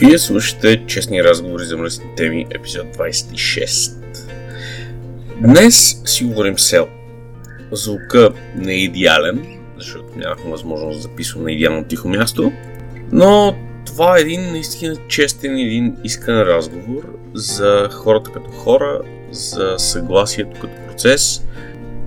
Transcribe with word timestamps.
Вие 0.00 0.18
слушате 0.18 0.86
Честни 0.86 1.24
разговори 1.24 1.64
за 1.64 1.76
мръсни 1.76 2.04
теми, 2.16 2.46
епизод 2.50 2.86
26. 2.96 3.92
Днес 5.40 6.02
си 6.04 6.24
говорим 6.24 6.58
сел. 6.58 6.88
Звука 7.72 8.30
не 8.56 8.72
е 8.72 8.78
идеален, 8.78 9.58
защото 9.78 10.06
нямахме 10.16 10.50
възможност 10.50 10.98
да 10.98 11.02
записвам 11.02 11.42
на 11.42 11.52
идеално 11.52 11.84
тихо 11.84 12.08
място, 12.08 12.52
но 13.12 13.56
това 13.86 14.18
е 14.18 14.20
един 14.20 14.52
наистина 14.52 14.96
честен, 15.08 15.58
един 15.58 15.96
искан 16.04 16.42
разговор 16.42 17.18
за 17.34 17.88
хората 17.92 18.32
като 18.32 18.50
хора, 18.50 19.00
за 19.30 19.74
съгласието 19.78 20.60
като 20.60 20.74
процес 20.88 21.44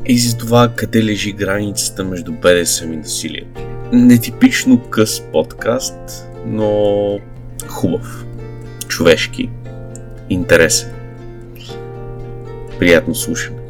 и 0.05 0.20
за 0.20 0.38
това 0.38 0.72
къде 0.76 1.05
лежи 1.05 1.31
границата 1.31 2.03
между 2.03 2.31
БДСМ 2.31 2.94
и 2.94 2.98
насилието. 2.98 3.61
Нетипично 3.94 4.81
къс 4.89 5.22
подкаст, 5.31 6.28
но 6.45 7.20
хубав, 7.67 8.26
човешки, 8.88 9.50
интересен. 10.30 10.90
Приятно 12.80 13.16
слушане. 13.16 13.62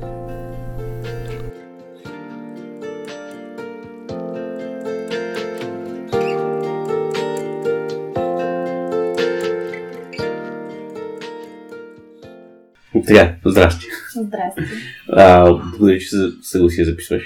Така, 13.08 13.36
здрасти. 13.46 13.86
Здрасти. 14.16 14.62
А, 15.10 15.54
благодаря, 15.54 16.00
че 16.00 16.06
се 16.06 16.18
съгласи 16.42 16.82
да 16.82 16.86
записваш. 16.86 17.24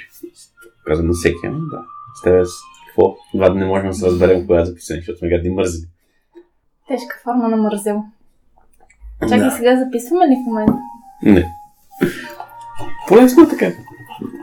Казвам 0.85 1.07
на 1.07 1.13
всеки, 1.13 1.37
ама 1.43 1.59
да. 1.59 1.81
С 2.19 2.21
тебе 2.23 2.45
с 2.45 2.49
какво? 2.87 3.15
Това 3.31 3.49
не 3.49 3.65
можем 3.65 3.87
да 3.87 3.93
се 3.93 4.05
разберем 4.05 4.47
кога 4.47 4.61
е 4.61 4.65
записане, 4.65 4.99
защото 4.99 5.19
сме 5.19 5.29
гадни 5.29 5.49
мързли. 5.49 5.87
Тежка 6.87 7.19
форма 7.23 7.47
на 7.47 7.57
мързел. 7.57 8.03
Чакай 9.21 9.39
Да. 9.39 9.51
сега 9.51 9.77
записваме 9.77 10.25
ли 10.25 10.35
в 10.35 10.45
момента? 10.45 10.73
Не. 11.23 11.45
Полесно 13.07 13.43
е 13.43 13.49
така. 13.49 13.65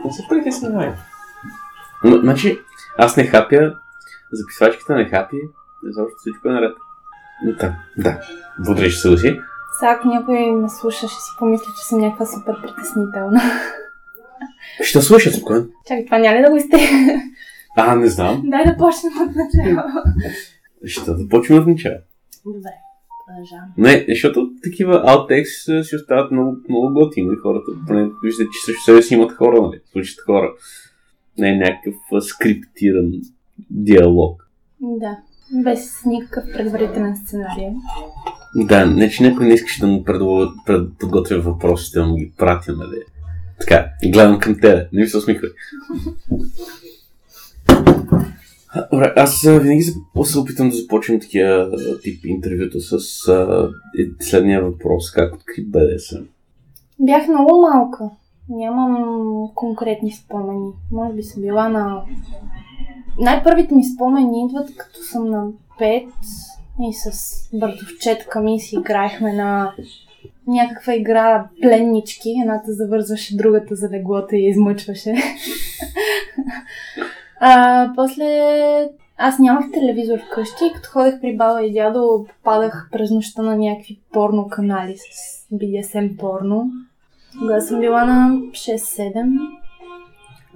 Не 0.05 0.11
се 0.11 0.23
притеснявай. 0.29 0.91
М- 2.03 2.19
Значи, 2.23 2.59
аз 2.97 3.17
не 3.17 3.23
хапя, 3.23 3.73
записвачката 4.31 4.95
не 4.95 5.05
хапи, 5.05 5.37
защото 5.83 6.09
всичко 6.19 6.47
е 6.47 6.51
наред. 6.51 6.75
Да, 7.59 7.75
да. 7.97 8.19
Благодаря, 8.59 8.87
че 8.87 8.95
се 8.95 9.01
съгласи. 9.01 9.39
Сега 9.79 9.91
ако 9.91 10.07
някой 10.07 10.51
ме 10.51 10.69
слуша, 10.69 10.97
ще 10.97 11.15
си 11.15 11.31
помисли, 11.39 11.65
че 11.79 11.85
съм 11.85 11.99
някаква 11.99 12.25
супер 12.25 12.61
притеснителна. 12.63 13.41
Ще 14.81 15.01
слуша 15.01 15.31
спокойно. 15.31 15.65
Чакай, 15.87 16.05
това 16.05 16.17
няма 16.17 16.37
ли 16.37 16.41
да 16.41 16.49
го 16.49 16.55
изте? 16.55 16.77
А, 17.77 17.95
не 17.95 18.07
знам. 18.07 18.41
Дай 18.45 18.65
да 18.65 18.77
почнем 18.77 19.13
от 19.13 19.31
начало. 19.35 19.87
Ще 20.85 21.11
да 21.13 21.29
почнем 21.29 21.59
от 21.59 21.67
начало. 21.67 21.95
Добре, 22.45 22.69
продължавам. 23.27 23.73
Не, 23.77 24.05
защото 24.09 24.51
такива 24.63 24.93
outtakes 24.93 25.81
си 25.81 25.95
остават 25.95 26.31
много, 26.31 26.57
много 26.69 26.93
готини 26.93 27.35
хората. 27.35 27.71
Поне 27.87 28.09
виждат, 28.23 28.47
че 28.53 28.65
също 28.65 28.83
себе 28.83 29.01
си 29.01 29.13
имат 29.13 29.31
хора, 29.31 29.61
нали? 29.61 29.79
Случат 29.91 30.19
хора. 30.25 30.53
Не 31.37 31.49
е 31.49 31.55
някакъв 31.55 31.95
скриптиран 32.23 33.11
диалог. 33.71 34.49
Да, 34.81 35.17
без 35.63 36.05
никакъв 36.05 36.43
предварителен 36.53 37.17
сценарий. 37.17 37.69
Да, 38.55 38.85
не, 38.85 39.09
че 39.09 39.23
някой 39.23 39.47
не 39.47 39.53
искаш 39.53 39.79
да 39.79 39.87
му 39.87 40.03
пред... 40.03 40.19
подготвя 40.99 41.39
въпросите, 41.39 41.99
да 41.99 42.05
му 42.05 42.15
ги 42.15 42.31
пратя, 42.37 42.73
нали? 42.73 43.01
Така, 43.59 43.89
гледам 44.05 44.39
към 44.39 44.55
тебе, 44.55 44.87
не 44.93 45.01
ми 45.01 45.07
се 45.07 45.17
усмихвай. 45.17 45.49
Добре, 48.91 49.13
аз 49.15 49.41
винаги 49.41 49.83
се 50.23 50.39
опитам 50.39 50.69
да 50.69 50.75
започвам 50.75 51.19
такива 51.19 51.71
тип 52.03 52.25
интервюта 52.25 52.79
с 52.79 53.27
а, 53.27 53.69
е- 53.99 54.23
следния 54.25 54.63
въпрос. 54.63 55.11
Как 55.11 55.35
откри 55.35 55.65
БДСМ? 55.65 56.23
Бях 56.99 57.27
много 57.27 57.61
малка. 57.61 58.09
Нямам 58.49 59.49
конкретни 59.55 60.11
спомени. 60.11 60.71
Може 60.91 61.13
би 61.13 61.23
съм 61.23 61.41
била 61.41 61.69
на... 61.69 62.03
Най-първите 63.19 63.75
ми 63.75 63.83
спомени 63.83 64.45
идват 64.45 64.75
като 64.77 64.99
съм 64.99 65.29
на 65.29 65.47
5 65.79 66.07
и 66.89 66.93
с 66.93 67.33
братовчетка 67.53 68.41
ми 68.41 68.59
си 68.59 68.75
играехме 68.75 69.33
на 69.33 69.73
някаква 70.47 70.95
игра 70.95 71.47
пленнички. 71.61 72.29
Едната 72.41 72.73
завързваше 72.73 73.37
другата 73.37 73.75
за 73.75 73.89
леглото 73.89 74.35
и 74.35 74.49
измъчваше. 74.49 75.13
а, 77.45 77.91
после 77.95 78.23
аз 79.17 79.39
нямах 79.39 79.71
телевизор 79.71 80.19
вкъщи 80.19 80.71
като 80.75 80.89
ходех 80.89 81.21
при 81.21 81.37
баба 81.37 81.63
и 81.63 81.73
дядо 81.73 82.25
попадах 82.29 82.89
през 82.91 83.11
нощта 83.11 83.41
на 83.41 83.55
някакви 83.55 83.99
порно 84.13 84.47
канали 84.47 84.95
с 84.97 85.47
BDSM 85.53 86.17
порно. 86.17 86.71
Тогава 87.39 87.61
съм 87.61 87.79
била 87.79 88.05
на 88.05 88.39
6-7. 88.51 89.39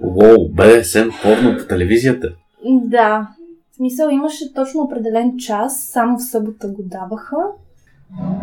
Уоу, 0.00 0.48
БДСМ 0.48 1.08
порно 1.22 1.56
по 1.58 1.64
телевизията. 1.64 2.28
Да. 2.64 3.28
В 3.72 3.76
смисъл 3.76 4.08
имаше 4.10 4.54
точно 4.54 4.82
определен 4.82 5.38
час, 5.38 5.80
само 5.80 6.18
в 6.18 6.22
събота 6.22 6.68
го 6.68 6.82
даваха. 6.82 7.36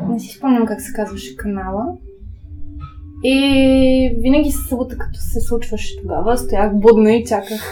Не 0.09 0.19
си 0.19 0.37
спомням 0.37 0.65
как 0.65 0.81
се 0.81 0.93
казваше 0.93 1.37
канала. 1.37 1.97
И 3.23 4.15
винаги 4.17 4.51
в 4.51 4.67
събота, 4.69 4.97
като 4.97 5.19
се 5.19 5.39
случваше 5.39 6.01
тогава, 6.01 6.37
стоях 6.37 6.75
будна 6.75 7.13
и 7.13 7.25
чаках 7.25 7.71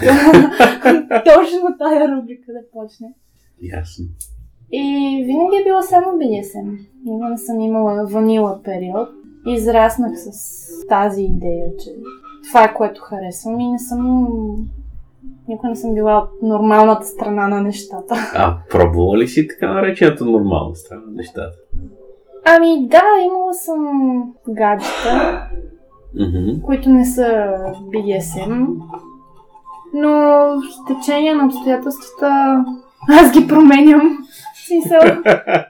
точно 1.24 1.76
тая 1.78 2.16
рубрика 2.16 2.52
да 2.52 2.70
почне. 2.72 3.12
Ясно. 3.62 4.04
И 4.72 4.82
винаги 5.26 5.56
е 5.56 5.64
било 5.64 5.82
само 5.82 6.06
BDSM. 6.06 6.78
Не 7.30 7.38
съм 7.38 7.60
имала 7.60 8.06
ванила 8.06 8.62
период. 8.62 9.08
Израснах 9.46 10.12
с 10.16 10.30
тази 10.88 11.22
идея, 11.22 11.76
че 11.76 11.90
това 12.48 12.64
е 12.64 12.74
което 12.74 13.00
харесвам 13.00 13.60
и 13.60 13.72
не 13.72 13.78
съм... 13.78 14.28
Никога 15.48 15.68
не 15.68 15.76
съм 15.76 15.94
била 15.94 16.18
от 16.18 16.42
нормалната 16.42 17.06
страна 17.06 17.48
на 17.48 17.62
нещата. 17.62 18.14
А 18.34 18.58
пробвала 18.70 19.18
ли 19.18 19.28
си 19.28 19.48
така 19.48 19.72
наречената 19.72 20.24
нормална 20.24 20.76
страна 20.76 21.02
на 21.06 21.12
нещата? 21.12 21.56
Ами 22.44 22.88
да, 22.88 23.02
имала 23.26 23.54
съм 23.54 24.34
гаджета, 24.48 25.42
които 26.64 26.88
не 26.88 27.04
са 27.04 27.24
BDSM, 27.94 28.66
но 29.94 30.52
с 30.60 30.84
течение 30.86 31.34
на 31.34 31.46
обстоятелствата 31.46 32.64
аз 33.08 33.32
ги 33.32 33.48
променям. 33.48 34.18
Смисъл, 34.66 35.00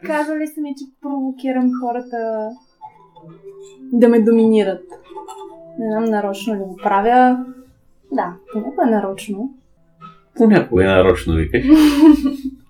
казали 0.06 0.46
са 0.46 0.60
ми, 0.60 0.74
че 0.78 0.84
провокирам 1.02 1.70
хората 1.80 2.48
да 3.92 4.08
ме 4.08 4.20
доминират. 4.20 4.84
Не 5.78 5.90
знам 5.90 6.04
нарочно 6.04 6.54
ли 6.54 6.58
го 6.58 6.76
правя. 6.82 7.44
Да, 8.12 8.32
понякога 8.52 8.82
е 8.86 8.90
нарочно. 8.90 9.54
Понякога 10.36 10.84
е 10.84 10.86
нарочно 10.86 11.34
викаш. 11.34 11.66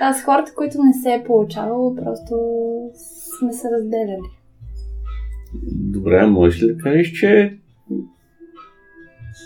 А 0.00 0.14
с 0.14 0.22
хората, 0.22 0.52
които 0.56 0.78
не 0.82 0.92
се 1.02 1.14
е 1.14 1.24
получавало, 1.24 1.94
просто 1.94 2.34
сме 3.38 3.52
се 3.52 3.68
разделяли. 3.70 4.30
Добре, 5.72 6.26
можеш 6.26 6.62
ли 6.62 6.66
да 6.66 6.78
кажеш, 6.78 7.12
че 7.12 7.58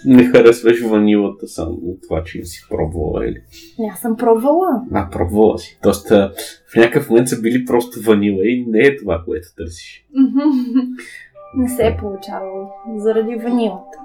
Не 0.06 0.25
харесваш 0.25 0.82
ванилата 0.82 1.48
само 1.48 1.72
от 1.72 2.02
това, 2.02 2.25
че 2.25 2.38
не 2.38 2.44
си 2.44 2.66
пробвала 2.70 3.26
или? 3.26 3.42
Не, 3.78 3.90
аз 3.92 4.00
съм 4.00 4.16
пробвала. 4.16 4.82
А, 4.92 5.10
пробвала 5.10 5.58
си. 5.58 5.78
Тоест, 5.82 6.08
в 6.08 6.76
някакъв 6.76 7.10
момент 7.10 7.28
са 7.28 7.40
били 7.40 7.64
просто 7.64 8.00
ванила 8.00 8.42
и 8.44 8.66
не 8.69 8.78
е 8.78 8.96
това, 8.96 9.22
което 9.25 9.48
търсиш. 9.56 10.06
Не 11.56 11.69
се 11.69 11.86
е 11.86 11.96
получавало 11.96 12.69
заради 12.96 13.34
ванилата. 13.34 13.97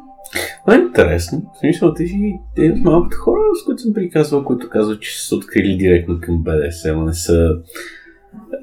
Това 0.65 0.75
е 0.75 0.79
интересно. 0.79 1.51
В 1.55 1.59
смисъл, 1.59 1.93
ти 1.93 2.07
си 2.07 2.39
един 2.57 2.71
от 2.71 2.83
малкото 2.83 3.17
хора, 3.17 3.39
с 3.61 3.65
които 3.65 3.81
съм 3.81 3.93
приказвал, 3.93 4.43
които 4.43 4.69
казват, 4.69 5.01
че 5.01 5.21
са 5.21 5.27
се 5.27 5.35
открили 5.35 5.77
директно 5.77 6.19
към 6.21 6.43
БДСМ, 6.43 7.05
не 7.05 7.13
са 7.13 7.49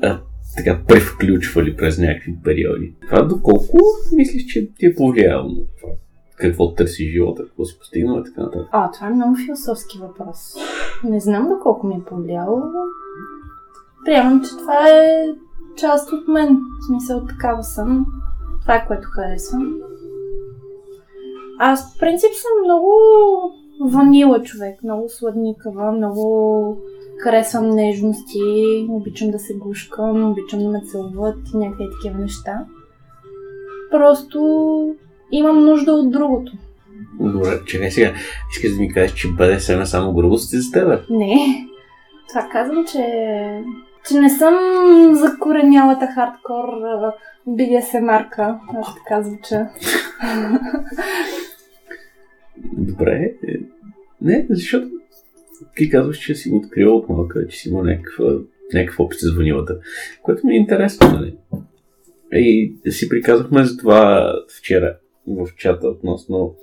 а, 0.02 0.20
така 0.56 0.80
превключвали 0.88 1.76
през 1.76 1.98
някакви 1.98 2.36
периоди. 2.44 2.94
Това 3.06 3.22
доколко 3.22 3.78
мислиш, 4.16 4.46
че 4.46 4.74
ти 4.74 4.86
е 4.86 4.94
повлияло 4.94 5.48
на 5.48 5.60
това? 5.80 5.92
Какво 6.36 6.74
търси 6.74 7.10
живота, 7.10 7.42
какво 7.44 7.64
си 7.64 7.78
постигнал 7.78 8.20
и 8.20 8.24
така 8.24 8.42
нататък. 8.42 8.68
А, 8.72 8.90
това 8.90 9.06
е 9.06 9.10
много 9.10 9.36
философски 9.36 9.98
въпрос. 9.98 10.38
Не 11.04 11.20
знам 11.20 11.48
доколко 11.48 11.86
ми 11.86 11.94
е 11.94 12.04
повлияло, 12.08 12.56
но 12.56 12.80
приемам, 14.04 14.44
че 14.44 14.50
това 14.50 14.88
е 14.88 15.26
част 15.76 16.12
от 16.12 16.28
мен. 16.28 16.48
В 16.48 16.86
смисъл, 16.86 17.26
такава 17.26 17.62
съм. 17.62 18.06
Това 18.62 18.74
е 18.74 18.86
което 18.86 19.08
харесвам. 19.08 19.74
Аз, 21.62 21.94
в 21.94 21.98
принцип, 21.98 22.30
съм 22.34 22.64
много 22.64 22.92
ванила 23.80 24.42
човек, 24.42 24.82
много 24.82 25.08
сладникава, 25.08 25.92
много 25.92 26.76
харесвам 27.22 27.70
нежности, 27.70 28.86
обичам 28.88 29.30
да 29.30 29.38
се 29.38 29.54
гушкам, 29.54 30.30
обичам 30.30 30.60
да 30.60 30.68
ме 30.68 30.80
целуват 30.92 31.36
и 31.54 31.56
някакви 31.56 31.84
такива 31.90 32.18
неща. 32.18 32.64
Просто 33.90 34.40
имам 35.32 35.64
нужда 35.64 35.92
от 35.92 36.10
другото. 36.10 36.52
Добре, 37.20 37.64
чакай 37.66 37.90
сега. 37.90 38.12
Искаш 38.52 38.72
да 38.72 38.80
ми 38.80 38.92
кажеш, 38.92 39.14
че 39.14 39.28
БДСМ 39.28 39.80
е 39.80 39.86
само 39.86 40.14
грубости 40.14 40.56
за 40.56 40.72
теб? 40.72 41.04
Не. 41.10 41.36
Това 42.28 42.48
казвам, 42.52 42.86
че, 42.86 43.04
че 44.08 44.20
не 44.20 44.30
съм 44.30 44.54
закоренялата 45.12 46.06
хардкор 46.06 46.64
BDSM-марка, 47.48 48.58
аз 48.80 48.94
така 48.94 49.22
звуча. 49.22 49.68
Добре. 52.78 53.34
е, 53.48 53.56
Не, 54.20 54.46
защото 54.50 54.90
ти 55.76 55.90
казваш, 55.90 56.18
че 56.18 56.34
си 56.34 56.50
го 56.50 56.56
открила 56.56 56.94
от 56.94 57.08
малка, 57.08 57.46
че 57.48 57.58
си 57.58 57.68
имал 57.68 57.84
някаква, 57.84 58.38
някакъв 58.74 59.00
опит 59.00 59.20
с 59.20 59.34
ванилата, 59.36 59.78
което 60.22 60.46
ми 60.46 60.54
е 60.54 60.58
интересно, 60.58 61.10
нали? 61.12 61.36
И 62.32 62.74
си 62.90 63.08
приказахме 63.08 63.64
за 63.64 63.76
това 63.76 64.32
вчера 64.58 64.96
в 65.26 65.48
чата 65.56 65.88
относно 65.88 66.56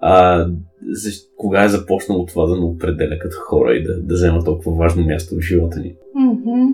а, 0.00 0.46
за, 0.90 1.10
кога 1.36 1.64
е 1.64 1.68
започнало 1.68 2.26
това 2.26 2.46
да 2.46 2.56
не 2.56 2.64
определя 2.64 3.18
като 3.18 3.36
хора 3.38 3.74
и 3.74 3.82
да, 3.82 4.00
да 4.00 4.14
взема 4.14 4.44
толкова 4.44 4.76
важно 4.76 5.06
място 5.06 5.34
в 5.34 5.40
живота 5.40 5.80
ни. 5.80 5.96
Мгм. 6.14 6.72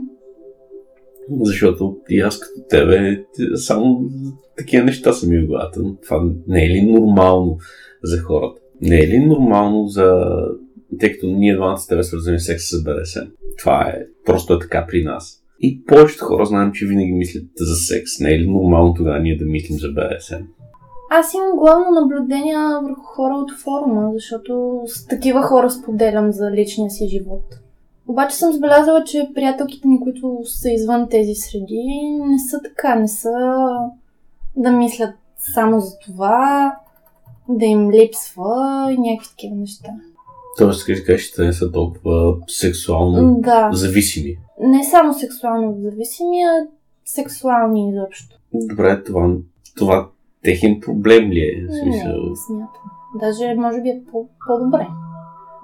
Защото 1.40 1.96
и 2.08 2.20
аз 2.20 2.40
като 2.40 2.68
тебе 2.68 3.24
само 3.54 4.10
такива 4.56 4.84
неща 4.84 5.12
са 5.12 5.28
ми 5.28 5.38
в 5.38 5.46
главата. 5.46 5.80
Това 6.02 6.30
не 6.46 6.64
е 6.64 6.68
ли 6.68 6.82
нормално 6.82 7.58
за 8.02 8.18
хората? 8.18 8.59
Не 8.82 8.98
е 8.98 9.08
ли 9.08 9.18
нормално 9.18 9.86
за... 9.86 10.26
Тъй 11.00 11.12
като 11.12 11.26
ние 11.26 11.56
двамата 11.56 11.78
свързани 11.78 12.40
с 12.40 12.44
секс 12.44 12.64
с 12.70 12.84
БДСМ. 12.84 13.26
Това 13.58 13.80
е 13.88 14.02
просто 14.24 14.54
е 14.54 14.58
така 14.58 14.86
при 14.88 15.04
нас. 15.04 15.36
И 15.60 15.84
повечето 15.84 16.24
хора 16.24 16.46
знаем, 16.46 16.72
че 16.72 16.86
винаги 16.86 17.12
мислят 17.12 17.44
за 17.56 17.74
секс. 17.74 18.20
Не 18.20 18.30
е 18.34 18.38
ли 18.38 18.46
нормално 18.46 18.94
тогава 18.94 19.20
ние 19.20 19.36
да 19.36 19.44
мислим 19.44 19.78
за 19.78 19.88
БДСМ? 19.88 20.44
Аз 21.12 21.34
имам 21.34 21.56
главно 21.56 22.00
наблюдения 22.00 22.80
върху 22.82 23.02
хора 23.02 23.34
от 23.34 23.52
форума, 23.52 24.10
защото 24.14 24.82
с 24.86 25.06
такива 25.06 25.42
хора 25.42 25.70
споделям 25.70 26.32
за 26.32 26.50
личния 26.50 26.90
си 26.90 27.08
живот. 27.08 27.44
Обаче 28.08 28.36
съм 28.36 28.52
забелязала, 28.52 29.04
че 29.04 29.30
приятелките 29.34 29.88
ми, 29.88 30.00
които 30.00 30.40
са 30.44 30.70
извън 30.70 31.08
тези 31.08 31.34
среди, 31.34 31.82
не 32.30 32.38
са 32.50 32.60
така, 32.64 32.94
не 32.94 33.08
са 33.08 33.30
да 34.56 34.72
мислят 34.72 35.14
само 35.54 35.80
за 35.80 35.98
това, 35.98 36.72
да 37.48 37.64
им 37.64 37.90
липсва 37.90 38.88
и 38.92 38.98
някакви 39.00 39.28
такива 39.30 39.56
неща. 39.56 39.88
Тоест, 40.58 40.86
че 40.86 41.34
те 41.36 41.44
не 41.44 41.52
са 41.52 41.72
толкова 41.72 42.36
сексуално 42.48 43.40
Да, 43.40 43.70
зависими. 43.72 44.36
не 44.60 44.84
само 44.84 45.14
сексуално 45.14 45.76
зависими, 45.80 46.42
а 46.42 46.66
сексуални 47.04 47.90
изобщо. 47.90 48.36
Добре, 48.54 49.02
това, 49.04 49.36
това 49.76 50.08
техен 50.42 50.80
проблем 50.80 51.30
ли 51.30 51.40
е? 51.40 51.66
Смисъл... 51.82 52.12
Не, 52.12 52.30
не 52.30 52.36
смятам. 52.46 52.90
Даже 53.20 53.54
може 53.54 53.80
би 53.82 53.88
е 53.88 54.02
по- 54.12 54.28
по-добре. 54.46 54.86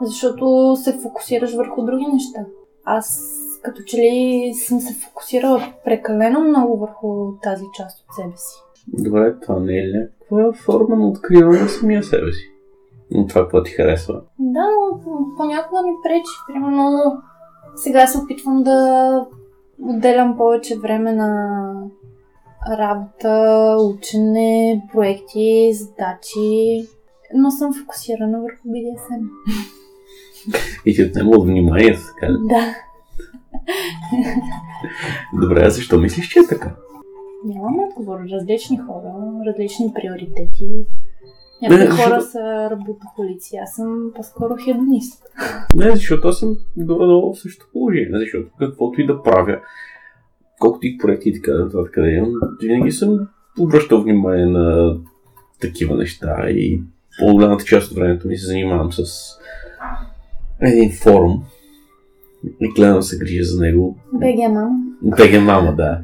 Защото 0.03 0.77
се 0.77 0.99
фокусираш 1.03 1.55
върху 1.55 1.85
други 1.85 2.07
неща. 2.13 2.45
Аз 2.85 3.23
като 3.63 3.83
че 3.83 3.97
ли 3.97 4.53
съм 4.55 4.81
се 4.81 4.95
фокусирала 4.95 5.73
прекалено 5.85 6.41
много 6.41 6.77
върху 6.77 7.33
тази 7.43 7.65
част 7.77 8.01
от 8.01 8.15
себе 8.17 8.37
си. 8.37 8.63
Добре, 9.05 9.35
това 9.43 9.61
не 9.61 9.73
е 9.79 9.87
ли 9.89 10.07
някаква 10.31 10.63
форма 10.63 10.97
на 10.97 11.09
откриване 11.09 11.61
на 11.61 11.69
самия 11.69 12.03
себе 12.03 12.33
си? 12.33 12.51
Но 13.11 13.27
това, 13.27 13.41
какво 13.41 13.63
ти 13.63 13.71
харесва? 13.71 14.23
Да, 14.39 14.61
но 14.61 15.01
понякога 15.37 15.83
ми 15.83 15.93
пречи. 16.03 16.33
Примерно 16.49 17.13
сега 17.77 18.07
се 18.07 18.19
опитвам 18.19 18.63
да 18.63 19.27
отделям 19.83 20.37
повече 20.37 20.79
време 20.79 21.13
на 21.13 21.73
работа, 22.71 23.77
учене, 23.81 24.83
проекти, 24.93 25.73
задачи, 25.75 26.87
но 27.35 27.51
съм 27.51 27.75
фокусирана 27.75 28.41
върху 28.41 28.69
BDSM. 28.69 29.29
И 30.87 30.95
ти 30.95 31.05
отнема 31.05 31.31
от 31.31 31.47
вниманието, 31.47 32.01
така? 32.15 32.33
Да. 32.33 32.75
Добре, 35.41 35.63
а 35.65 35.71
защо 35.71 35.99
мислиш, 35.99 36.29
че 36.29 36.39
е 36.39 36.47
така? 36.49 36.77
Нямам 37.47 37.79
отговор. 37.89 38.19
Различни 38.33 38.77
хора, 38.79 39.13
различни 39.47 39.93
приоритети. 39.95 40.87
Някои 41.63 41.79
Не, 41.79 41.87
хора 41.87 41.97
защото- 41.97 42.31
са 42.31 42.69
работохолици, 42.71 43.57
аз 43.57 43.75
съм 43.75 44.11
по-скоро 44.17 44.55
хедонист. 44.65 45.23
Не, 45.77 45.91
защото 45.91 46.29
аз 46.29 46.39
съм 46.39 46.57
горе-долу 46.77 47.35
в 47.35 47.39
същото 47.39 47.71
положение, 47.73 48.19
защото 48.19 48.49
каквото 48.59 49.01
и 49.01 49.07
да 49.07 49.23
правя, 49.23 49.61
колкото 50.61 50.87
и 50.87 50.99
проекти 50.99 51.29
и 51.29 51.33
така 51.33 51.53
нататък 51.59 51.95
да 51.97 52.09
имам, 52.11 52.33
винаги 52.63 52.93
съм 52.93 53.29
обръщал 53.61 54.03
внимание 54.03 54.47
на 54.47 54.97
такива 55.61 55.97
неща 55.97 56.51
и 56.51 56.83
по-голямата 57.19 57.65
част 57.65 57.91
от 57.91 57.99
времето 57.99 58.29
ми 58.29 58.37
се 58.37 58.47
занимавам 58.47 58.93
с 58.93 59.05
един 60.61 60.93
форум 60.93 61.43
и 62.61 62.69
гледам 62.77 62.97
да 62.97 63.03
се 63.03 63.19
грижа 63.19 63.45
за 63.45 63.63
него 63.63 63.97
БГ 64.13 64.39
мама. 64.53 64.71
БГ 65.03 65.43
мама, 65.43 65.75
да. 65.75 66.01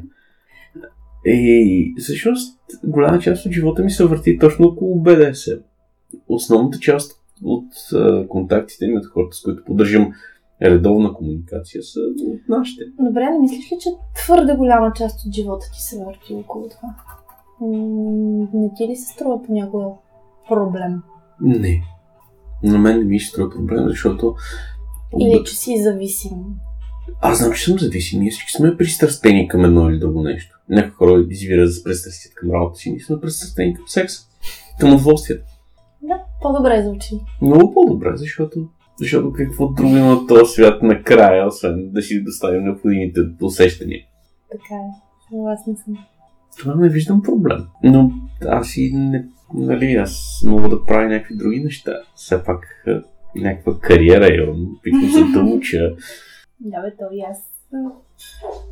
И 1.25 1.93
всъщност 1.97 2.59
голяма 2.83 3.19
част 3.19 3.45
от 3.45 3.51
живота 3.51 3.83
ми 3.83 3.91
се 3.91 4.05
върти 4.05 4.39
точно 4.39 4.67
около 4.67 5.01
БДС. 5.01 5.59
Основната 6.27 6.79
част 6.79 7.11
от 7.43 7.65
а, 7.93 8.27
контактите 8.27 8.87
ми 8.87 8.97
от 8.97 9.05
хората, 9.05 9.37
с 9.37 9.41
които 9.41 9.63
поддържам 9.65 10.13
редовна 10.61 11.13
комуникация, 11.13 11.83
са 11.83 11.99
от 12.27 12.41
нашите. 12.49 12.83
Добре, 12.99 13.29
не 13.31 13.39
мислиш 13.39 13.71
ли, 13.71 13.77
че 13.79 13.89
твърде 14.15 14.55
голяма 14.55 14.93
част 14.95 15.25
от 15.25 15.33
живота 15.33 15.65
ти 15.73 15.81
се 15.81 16.03
върти 16.05 16.33
около 16.33 16.69
това? 16.69 16.95
М, 17.61 18.47
Не 18.53 18.69
ти 18.75 18.87
ли 18.87 18.95
се 18.95 19.13
струва 19.13 19.43
понякога 19.43 19.85
проблем? 20.49 21.01
Не. 21.41 21.81
На 22.63 22.77
мен 22.79 22.97
не 22.97 23.05
ми 23.05 23.19
се 23.19 23.27
струва 23.29 23.49
проблем, 23.49 23.87
защото 23.87 24.35
Или 25.19 25.43
че 25.45 25.55
си 25.55 25.83
зависим? 25.83 26.37
Аз 27.21 27.37
знам, 27.37 27.53
че 27.53 27.63
съм 27.63 27.79
зависим. 27.79 28.19
Ние 28.19 28.31
всички 28.31 28.51
сме 28.51 28.77
пристрастени 28.77 29.47
към 29.47 29.65
едно 29.65 29.89
или 29.89 29.99
друго 29.99 30.21
нещо. 30.21 30.59
Някои 30.69 30.91
хора 30.91 31.25
извират 31.29 31.73
за 31.73 31.83
пристрастият 31.83 32.35
към 32.35 32.51
работа 32.51 32.79
си, 32.79 32.89
ние 32.89 32.99
сме 32.99 33.19
пристрастени 33.21 33.73
към 33.73 33.87
секса, 33.87 34.27
към 34.79 34.93
удоволствието. 34.93 35.43
Да, 36.01 36.21
по-добре 36.41 36.83
звучи. 36.83 37.15
Много 37.41 37.73
по-добре, 37.73 38.11
защото, 38.15 38.67
защото 38.99 39.33
какво 39.33 39.67
друго 39.67 39.97
има 39.97 40.15
в 40.15 40.27
този 40.27 40.53
свят 40.53 40.83
накрая, 40.83 41.47
освен 41.47 41.91
да 41.91 42.01
си 42.01 42.23
доставим 42.23 42.63
необходимите 42.63 43.21
усещания. 43.41 44.01
Така 44.51 44.75
е. 44.75 44.89
Съгласна 45.29 45.75
съм. 45.85 45.97
Това 46.59 46.75
не 46.75 46.89
виждам 46.89 47.21
проблем. 47.21 47.65
Но 47.83 48.11
аз 48.47 48.77
и 48.77 48.91
не, 48.93 49.25
нали, 49.53 49.93
аз 49.93 50.43
мога 50.45 50.69
да 50.69 50.85
правя 50.85 51.09
някакви 51.09 51.37
други 51.37 51.59
неща. 51.59 51.91
Все 52.15 52.43
пак 52.43 52.83
е, 52.87 52.91
някаква 53.35 53.79
кариера 53.79 54.33
имам, 54.33 54.75
опитвам 54.77 55.11
се 55.11 55.23
да 55.33 55.43
уча. 55.43 55.95
Да, 56.59 56.81
бе, 56.81 56.95
то 56.95 57.05
и 57.11 57.21
аз 57.21 57.37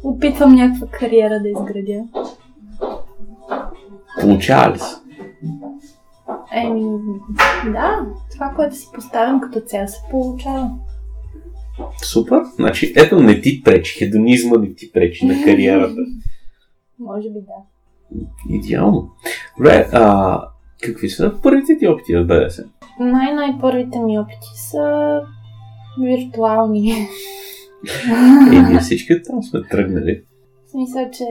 опитвам 0.03 0.55
някаква 0.55 0.88
кариера 0.88 1.39
да 1.39 1.50
изградя. 1.50 2.03
Получава 4.21 4.73
ли 4.73 4.79
се? 4.79 4.95
Еми, 6.53 6.83
да, 7.65 8.05
това, 8.31 8.53
което 8.55 8.75
си 8.75 8.88
поставям 8.93 9.41
като 9.41 9.59
цел 9.59 9.88
се 9.88 10.00
получава. 10.11 10.71
Супер. 12.03 12.41
Значи, 12.55 12.93
ето 12.97 13.19
не 13.19 13.41
ти 13.41 13.61
пречи. 13.63 14.00
Хедонизма 14.00 14.57
не 14.57 14.73
ти 14.73 14.91
пречи 14.91 15.25
на 15.25 15.43
кариерата. 15.43 16.01
Може 17.00 17.29
би 17.29 17.39
да. 17.39 18.21
Идеално. 18.50 19.09
Добре, 19.57 19.89
а 19.93 20.39
какви 20.83 21.09
са 21.09 21.33
първите 21.43 21.77
ти 21.77 21.88
опити 21.88 22.15
в 22.15 22.25
БДС? 22.25 22.65
Най-най-първите 23.00 24.00
ми 24.00 24.19
опити 24.19 24.47
са 24.55 25.21
виртуални. 26.01 27.07
И 28.51 28.59
ние 28.69 28.79
всички 28.79 29.21
там 29.23 29.43
сме 29.43 29.63
тръгнали. 29.63 30.23
В 30.67 30.71
смисъл, 30.71 31.09
че 31.11 31.25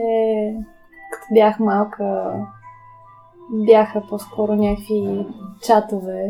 като 1.13 1.25
бях 1.33 1.59
малка, 1.59 2.33
бяха 3.51 4.03
по-скоро 4.09 4.55
някакви 4.55 5.25
чатове. 5.67 6.29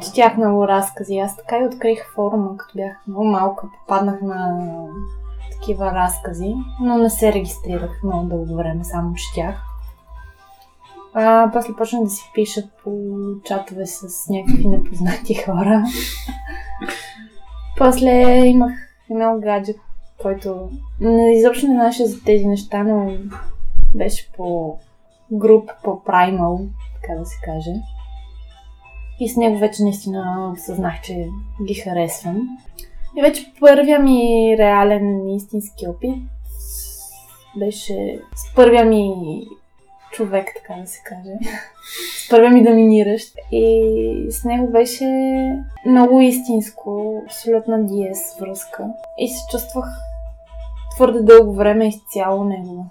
Четях 0.00 0.36
много 0.36 0.68
разкази. 0.68 1.18
Аз 1.18 1.36
така 1.36 1.58
и 1.58 1.66
открих 1.66 1.98
форума, 2.14 2.56
като 2.56 2.72
бях 2.76 3.06
много 3.06 3.24
малка. 3.24 3.66
Попаднах 3.80 4.22
на 4.22 4.60
такива 5.52 5.92
разкази, 5.92 6.54
но 6.80 6.98
не 6.98 7.10
се 7.10 7.32
регистрирах 7.32 8.02
много 8.04 8.28
дълго 8.28 8.56
време, 8.56 8.84
само 8.84 9.14
четях. 9.14 9.56
А, 11.14 11.50
после 11.52 11.76
почнах 11.76 12.02
да 12.02 12.10
си 12.10 12.30
пишат 12.34 12.64
по 12.84 12.90
чатове 13.44 13.86
с 13.86 14.28
някакви 14.28 14.68
непознати 14.68 15.34
хора. 15.46 15.84
после 17.78 18.36
имах 18.46 18.72
едно 19.10 19.38
гадже, 19.40 19.72
който 20.22 20.70
не, 21.00 21.32
изобщо 21.32 21.66
не 21.66 21.74
знаеше 21.74 22.06
за 22.06 22.24
тези 22.24 22.46
неща, 22.46 22.82
но 22.82 23.12
беше 23.94 24.32
по 24.32 24.78
груп, 25.32 25.70
по 25.84 25.90
Primal, 25.90 26.68
така 27.02 27.18
да 27.18 27.26
се 27.26 27.36
каже. 27.44 27.70
И 29.20 29.28
с 29.28 29.36
него 29.36 29.58
вече 29.58 29.82
наистина 29.82 30.52
осъзнах, 30.54 31.00
че 31.02 31.28
ги 31.66 31.74
харесвам. 31.74 32.48
И 33.16 33.22
вече 33.22 33.52
първия 33.60 33.98
ми 33.98 34.54
реален 34.58 35.28
истински 35.28 35.86
опит 35.88 36.14
беше 37.56 38.20
с 38.36 38.54
първия 38.54 38.84
ми 38.84 39.12
човек, 40.14 40.46
така 40.56 40.80
да 40.80 40.86
се 40.86 41.02
каже. 41.04 41.38
с 42.26 42.30
първия 42.30 42.50
ми 42.50 42.64
доминиращ. 42.64 43.34
И 43.52 44.26
с 44.30 44.44
него 44.44 44.70
беше 44.70 45.06
много 45.86 46.20
истинско, 46.20 47.22
абсолютна 47.26 47.78
DS 47.78 48.40
връзка. 48.40 48.88
И 49.18 49.28
се 49.28 49.46
чувствах 49.50 49.86
твърде 50.96 51.22
дълго 51.22 51.54
време 51.54 51.88
изцяло 51.88 52.44
него. 52.44 52.86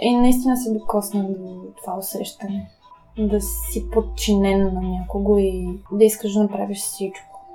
И 0.00 0.16
наистина 0.16 0.56
се 0.56 0.72
докосна 0.72 1.24
до 1.24 1.62
това 1.76 1.98
усещане. 1.98 2.70
Да 3.18 3.40
си 3.40 3.90
подчинен 3.92 4.74
на 4.74 4.80
някого 4.80 5.38
и 5.38 5.78
да 5.92 6.04
искаш 6.04 6.32
да 6.32 6.42
направиш 6.42 6.78
всичко 6.78 7.46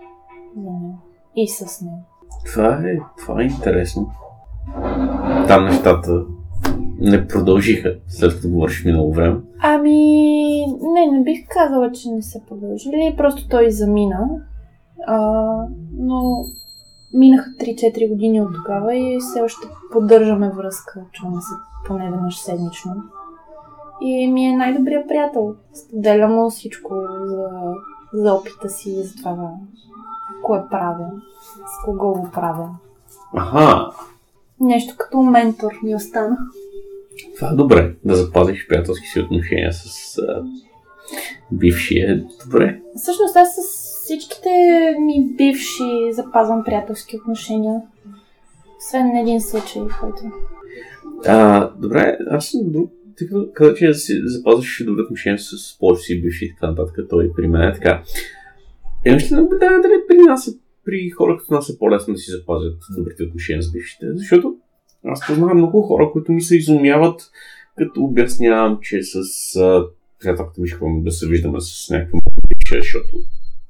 за 0.58 0.72
него. 0.72 0.98
И 1.36 1.48
с 1.48 1.82
него. 1.82 2.04
Това 2.46 2.74
е, 2.74 3.00
това 3.18 3.42
е 3.42 3.46
интересно. 3.46 4.12
Там 5.48 5.66
нещата 5.66 6.26
не 7.00 7.28
продължиха, 7.28 7.96
след 8.08 8.36
като 8.36 8.50
говориш 8.50 8.86
минало 8.86 9.14
време. 9.14 9.40
Ами, 9.60 10.66
не, 10.94 11.06
не 11.12 11.24
бих 11.24 11.40
казала, 11.50 11.92
че 11.92 12.10
не 12.10 12.22
са 12.22 12.40
продължили. 12.50 13.14
Просто 13.18 13.48
той 13.50 13.72
замина. 13.72 14.30
А, 15.08 15.18
но 15.98 16.46
минаха 17.14 17.50
3-4 17.50 18.10
години 18.10 18.42
от 18.42 18.56
тогава 18.56 18.96
и 18.96 19.18
все 19.20 19.42
още 19.42 19.68
поддържаме 19.92 20.50
връзка. 20.50 21.02
Чуваме 21.12 21.42
се 21.42 21.54
поне 21.88 22.12
веднъж 22.12 22.38
седмично. 22.38 22.96
И 24.02 24.28
ми 24.28 24.46
е 24.46 24.58
най-добрият 24.58 25.08
приятел. 25.08 25.56
Споделя 25.74 26.28
му 26.28 26.50
всичко 26.50 26.94
за, 27.26 27.48
за 28.14 28.34
опита 28.34 28.70
си 28.70 28.90
и 28.90 29.04
за 29.04 29.16
това 29.16 29.52
кое 30.44 30.62
правя, 30.70 31.12
с 31.56 31.86
кого 31.86 32.14
го 32.14 32.30
правя. 32.34 32.70
Аха, 33.38 33.92
Нещо 34.60 34.96
като 34.98 35.22
ментор 35.22 35.72
ми 35.84 35.96
остана. 35.96 36.38
Това 37.36 37.50
е 37.52 37.56
добре, 37.56 37.96
да 38.06 38.16
запазиш 38.16 38.68
приятелски 38.68 39.08
си 39.08 39.20
отношения 39.20 39.74
с 39.74 40.18
а, 40.18 40.44
бившия. 41.52 42.26
Добре. 42.46 42.80
Всъщност 42.96 43.36
аз 43.36 43.56
с 43.56 43.90
всичките 44.04 44.50
ми 45.00 45.34
бивши 45.38 46.12
запазвам 46.12 46.64
приятелски 46.66 47.18
отношения. 47.18 47.82
Освен 48.78 49.18
един 49.18 49.42
случай, 49.42 49.82
който... 50.00 50.22
А, 51.26 51.70
добре, 51.78 52.18
аз 52.30 52.46
съм 52.46 52.62
друг. 52.64 52.92
Тъй 53.18 53.28
като 53.28 53.50
каза, 53.54 53.76
че 53.76 53.94
си 53.94 54.22
запазваш 54.26 54.84
добри 54.86 55.02
отношения 55.02 55.40
с 55.40 55.78
повече 55.80 56.02
си 56.02 56.22
бивши 56.22 56.46
и 56.46 56.54
така 56.54 56.68
нататък, 56.68 57.06
той 57.10 57.32
при 57.36 57.48
мен 57.48 57.62
е 57.62 57.74
така. 57.74 58.04
Имаш 59.06 59.32
ли 59.32 59.36
наблюдава 59.36 59.82
дали 59.82 59.94
при 60.08 60.18
нас, 60.18 60.48
е- 60.48 60.58
при 60.86 61.10
хора 61.10 61.38
като 61.38 61.54
нас 61.54 61.70
е 61.70 61.78
по-лесно 61.78 62.14
да 62.14 62.18
си 62.18 62.32
запазят 62.32 62.78
добрите 62.98 63.24
отношения 63.24 63.62
с 63.62 63.72
бившите? 63.72 64.06
Защото 64.14 64.58
аз 65.06 65.28
познавам 65.28 65.58
много 65.58 65.82
хора, 65.82 66.10
които 66.12 66.32
ми 66.32 66.42
се 66.42 66.58
изумяват, 66.58 67.22
като 67.78 68.04
обяснявам, 68.04 68.78
че 68.82 69.04
с 69.04 69.16
а, 69.56 69.86
приятелката 70.20 70.62
ми 70.62 70.68
ще 70.68 70.78
ходим 70.78 71.04
да 71.04 71.12
се 71.12 71.28
виждаме 71.28 71.58
с 71.62 71.90
някаква 71.90 72.20
бивша, 72.50 72.82
защото 72.82 73.18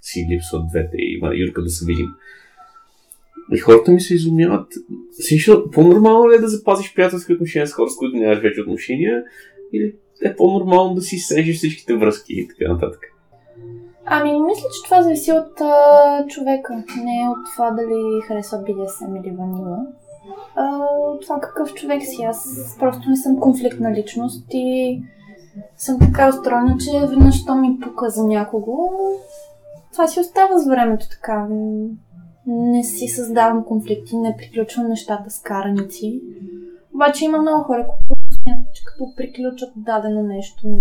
си 0.02 0.28
липсват 0.32 0.68
двете 0.68 0.98
и 0.98 1.18
има 1.18 1.36
Юрка 1.36 1.62
да 1.62 1.70
се 1.70 1.86
видим. 1.86 2.08
И 3.54 3.58
хората 3.58 3.92
ми 3.92 4.02
се 4.02 4.16
изумяват. 4.16 4.74
Всичко, 5.12 5.72
по-нормално 5.72 6.32
ли 6.32 6.36
е 6.36 6.40
да 6.40 6.48
запазиш 6.48 6.94
приятелски 6.94 7.34
отношения 7.34 7.68
с 7.68 7.74
хора, 7.74 7.90
с 7.90 7.96
които 7.96 8.18
нямаш 8.18 8.40
вече 8.40 8.62
отношения? 8.62 9.24
Или 9.74 9.96
е 10.24 10.36
по-нормално 10.36 10.96
да 10.96 11.02
си 11.02 11.18
срежеш 11.18 11.58
всичките 11.58 11.96
връзки 11.96 12.34
и 12.34 12.48
така 12.48 12.74
нататък? 12.74 13.00
Ами, 14.06 14.32
мисля, 14.42 14.68
че 14.76 14.84
това 14.84 15.02
зависи 15.02 15.32
от 15.32 15.62
а, 15.62 16.26
човека. 16.28 16.74
Не 16.76 17.30
от 17.30 17.46
това 17.56 17.72
дали 17.72 18.22
харесва 18.28 18.58
BDSM 18.58 19.22
или 19.24 19.36
ванила. 19.36 19.78
А, 20.56 20.80
това 21.22 21.40
какъв 21.40 21.74
човек 21.74 22.02
си. 22.04 22.24
Аз 22.24 22.48
просто 22.80 23.10
не 23.10 23.16
съм 23.16 23.40
конфликтна 23.40 23.92
личност 23.92 24.46
и 24.50 25.02
съм 25.78 26.00
така 26.00 26.30
устроена, 26.30 26.78
че 26.78 27.08
веднъж 27.08 27.46
то 27.46 27.56
ми 27.56 27.80
пука 27.80 28.10
за 28.10 28.24
някого. 28.24 28.90
Това 29.92 30.08
си 30.08 30.20
остава 30.20 30.60
с 30.60 30.68
времето 30.68 31.06
така. 31.10 31.48
Не 32.48 32.84
си 32.84 33.08
създавам 33.08 33.66
конфликти, 33.66 34.18
не 34.18 34.36
приключвам 34.38 34.88
нещата 34.88 35.30
с 35.30 35.42
караници. 35.42 36.22
Обаче 36.94 37.26
има 37.26 37.38
много 37.38 37.64
хора, 37.64 37.88
които 37.88 38.34
смятат, 38.34 38.74
че 38.74 38.84
като 38.86 39.16
приключат 39.16 39.70
дадено 39.76 40.24
нещо, 40.24 40.80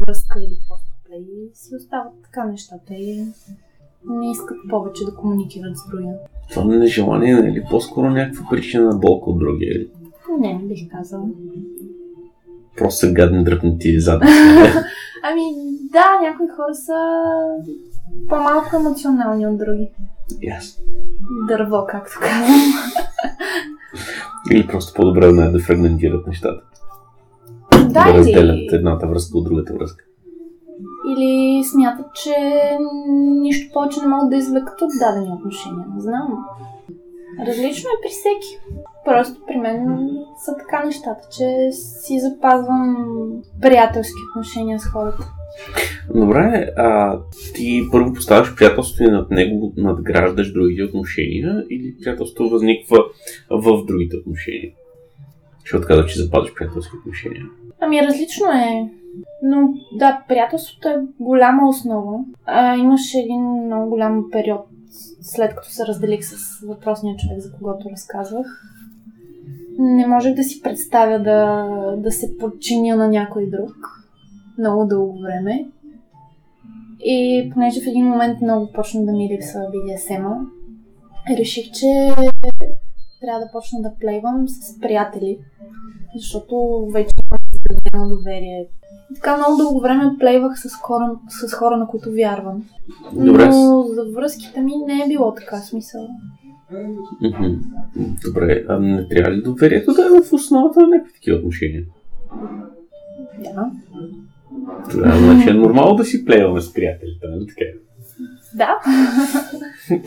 връзка 0.00 0.40
или 0.40 0.58
просто 0.68 0.90
плей, 1.06 1.26
си 1.54 1.74
остават 1.76 2.12
така 2.22 2.44
нещата 2.44 2.94
и 2.94 3.24
не 4.08 4.30
искат 4.30 4.56
повече 4.70 5.04
да 5.04 5.14
комуникират 5.14 5.76
с 5.76 5.90
другия. 5.90 6.14
Това 6.50 6.64
не 6.64 7.30
е 7.30 7.52
ли 7.52 7.64
по-скоро 7.70 8.10
някаква 8.10 8.46
причина 8.50 8.84
на 8.84 8.98
болка 8.98 9.30
от 9.30 9.38
другия? 9.38 9.74
Или 9.74 9.90
Не, 10.40 10.52
не 10.52 10.68
бих 10.68 10.88
казала. 10.90 11.24
просто 12.76 12.98
са 13.06 13.12
гадни 13.12 13.44
дръпнати 13.44 14.00
задни 14.00 14.28
Ами 15.22 15.42
да, 15.92 16.20
някои 16.22 16.48
хора 16.48 16.74
са 16.74 16.94
по-малко 18.28 18.76
емоционални 18.76 19.46
от 19.46 19.58
други. 19.58 19.90
Ясно. 20.42 20.84
Дърво, 21.48 21.86
както 21.88 22.18
казвам. 22.20 22.72
Или 24.52 24.66
просто 24.66 24.94
по-добре 24.94 25.26
да 25.26 25.52
да 25.52 25.60
фрагментират 25.60 26.26
нещата. 26.26 26.62
Да, 27.72 28.04
да 28.04 28.14
разделят 28.14 28.72
едната 28.72 29.06
връзка 29.06 29.38
от 29.38 29.44
другата 29.44 29.74
връзка. 29.74 30.04
Или 31.08 31.64
смятат, 31.64 32.06
че 32.14 32.34
нищо 33.40 33.72
повече 33.72 34.00
не 34.00 34.06
могат 34.06 34.30
да 34.30 34.36
извлекат 34.36 34.82
от 34.82 34.90
дадени 35.00 35.32
отношения. 35.32 35.86
Не 35.94 36.00
знам. 36.00 36.46
Различно 37.46 37.88
е 37.88 38.02
при 38.02 38.10
всеки. 38.10 38.58
Просто 39.04 39.40
при 39.46 39.56
мен 39.56 40.08
са 40.44 40.56
така 40.56 40.84
нещата, 40.84 41.28
че 41.36 41.72
си 41.72 42.18
запазвам 42.20 42.96
приятелски 43.60 44.20
отношения 44.30 44.80
с 44.80 44.84
хората. 44.84 45.24
Добре, 46.14 46.68
а 46.76 47.18
ти 47.54 47.88
първо 47.92 48.12
поставяш 48.12 48.54
приятелството 48.56 49.02
и 49.02 49.12
над 49.12 49.30
него 49.30 49.72
надграждаш 49.76 50.52
другите 50.52 50.82
отношения 50.82 51.64
или 51.70 51.94
приятелството 52.02 52.50
възниква 52.50 53.04
в 53.50 53.84
другите 53.86 54.16
отношения? 54.16 54.72
Защото 55.60 55.86
казах, 55.86 56.06
че 56.06 56.22
запазваш 56.22 56.54
приятелски 56.54 56.96
отношения. 56.96 57.42
Ами 57.80 58.02
различно 58.02 58.46
е. 58.46 58.90
Но 59.42 59.74
да, 59.92 60.24
приятелството 60.28 60.88
е 60.88 61.06
голяма 61.20 61.68
основа. 61.68 62.18
А, 62.46 62.76
имаше 62.76 63.18
един 63.18 63.42
много 63.42 63.90
голям 63.90 64.24
период, 64.32 64.60
след 65.20 65.54
като 65.54 65.68
се 65.68 65.86
разделих 65.86 66.24
с 66.24 66.60
въпросния 66.66 67.16
човек, 67.16 67.40
за 67.40 67.52
когото 67.52 67.90
разказвах. 67.90 68.46
Не 69.78 70.06
можех 70.06 70.34
да 70.34 70.44
си 70.44 70.62
представя 70.62 71.18
да, 71.18 71.66
да 71.96 72.12
се 72.12 72.38
подчиня 72.38 72.96
на 72.96 73.08
някой 73.08 73.50
друг 73.50 74.00
много 74.58 74.86
дълго 74.86 75.18
време. 75.20 75.66
И 77.04 77.50
понеже 77.52 77.80
в 77.80 77.86
един 77.86 78.04
момент 78.04 78.40
много 78.40 78.72
почна 78.72 79.04
да 79.04 79.12
ми 79.12 79.28
липсва 79.28 79.60
BDSM-а, 79.60 80.46
реших, 81.36 81.70
че 81.72 82.10
трябва 83.20 83.40
да 83.40 83.50
почна 83.52 83.82
да 83.82 83.94
плейвам 84.00 84.48
с 84.48 84.80
приятели, 84.80 85.38
защото 86.16 86.86
вече 86.92 87.14
имам 87.24 87.38
изградено 87.54 88.16
доверие. 88.16 88.66
Така 89.14 89.36
много 89.36 89.56
дълго 89.56 89.80
време 89.80 90.16
плейвах 90.18 90.60
с 90.60 90.74
хора, 90.74 91.10
с 91.28 91.52
хора, 91.52 91.76
на 91.76 91.86
които 91.86 92.12
вярвам. 92.12 92.64
Добре. 93.12 93.48
Но 93.48 93.82
за 93.82 94.04
връзките 94.14 94.60
ми 94.60 94.72
не 94.86 95.02
е 95.04 95.08
било 95.08 95.34
така 95.34 95.56
смисъл. 95.56 96.08
Добре, 98.24 98.64
а 98.68 98.78
не 98.78 99.08
трябва 99.08 99.32
ли 99.32 99.42
доверието 99.42 99.92
да 99.92 100.02
е 100.06 100.20
в 100.20 100.32
основата 100.32 100.80
на 100.80 100.88
някакви 100.88 101.12
такива 101.14 101.36
отношения? 101.36 101.82
Да. 103.38 103.70
Това 104.90 105.16
значи 105.16 105.50
е 105.50 105.54
нормално 105.54 105.96
да 105.96 106.04
си 106.04 106.24
плейваме 106.24 106.60
с 106.60 106.72
приятелите, 106.72 107.26
нали 107.26 107.46
така? 107.46 107.64
Да. 108.54 108.78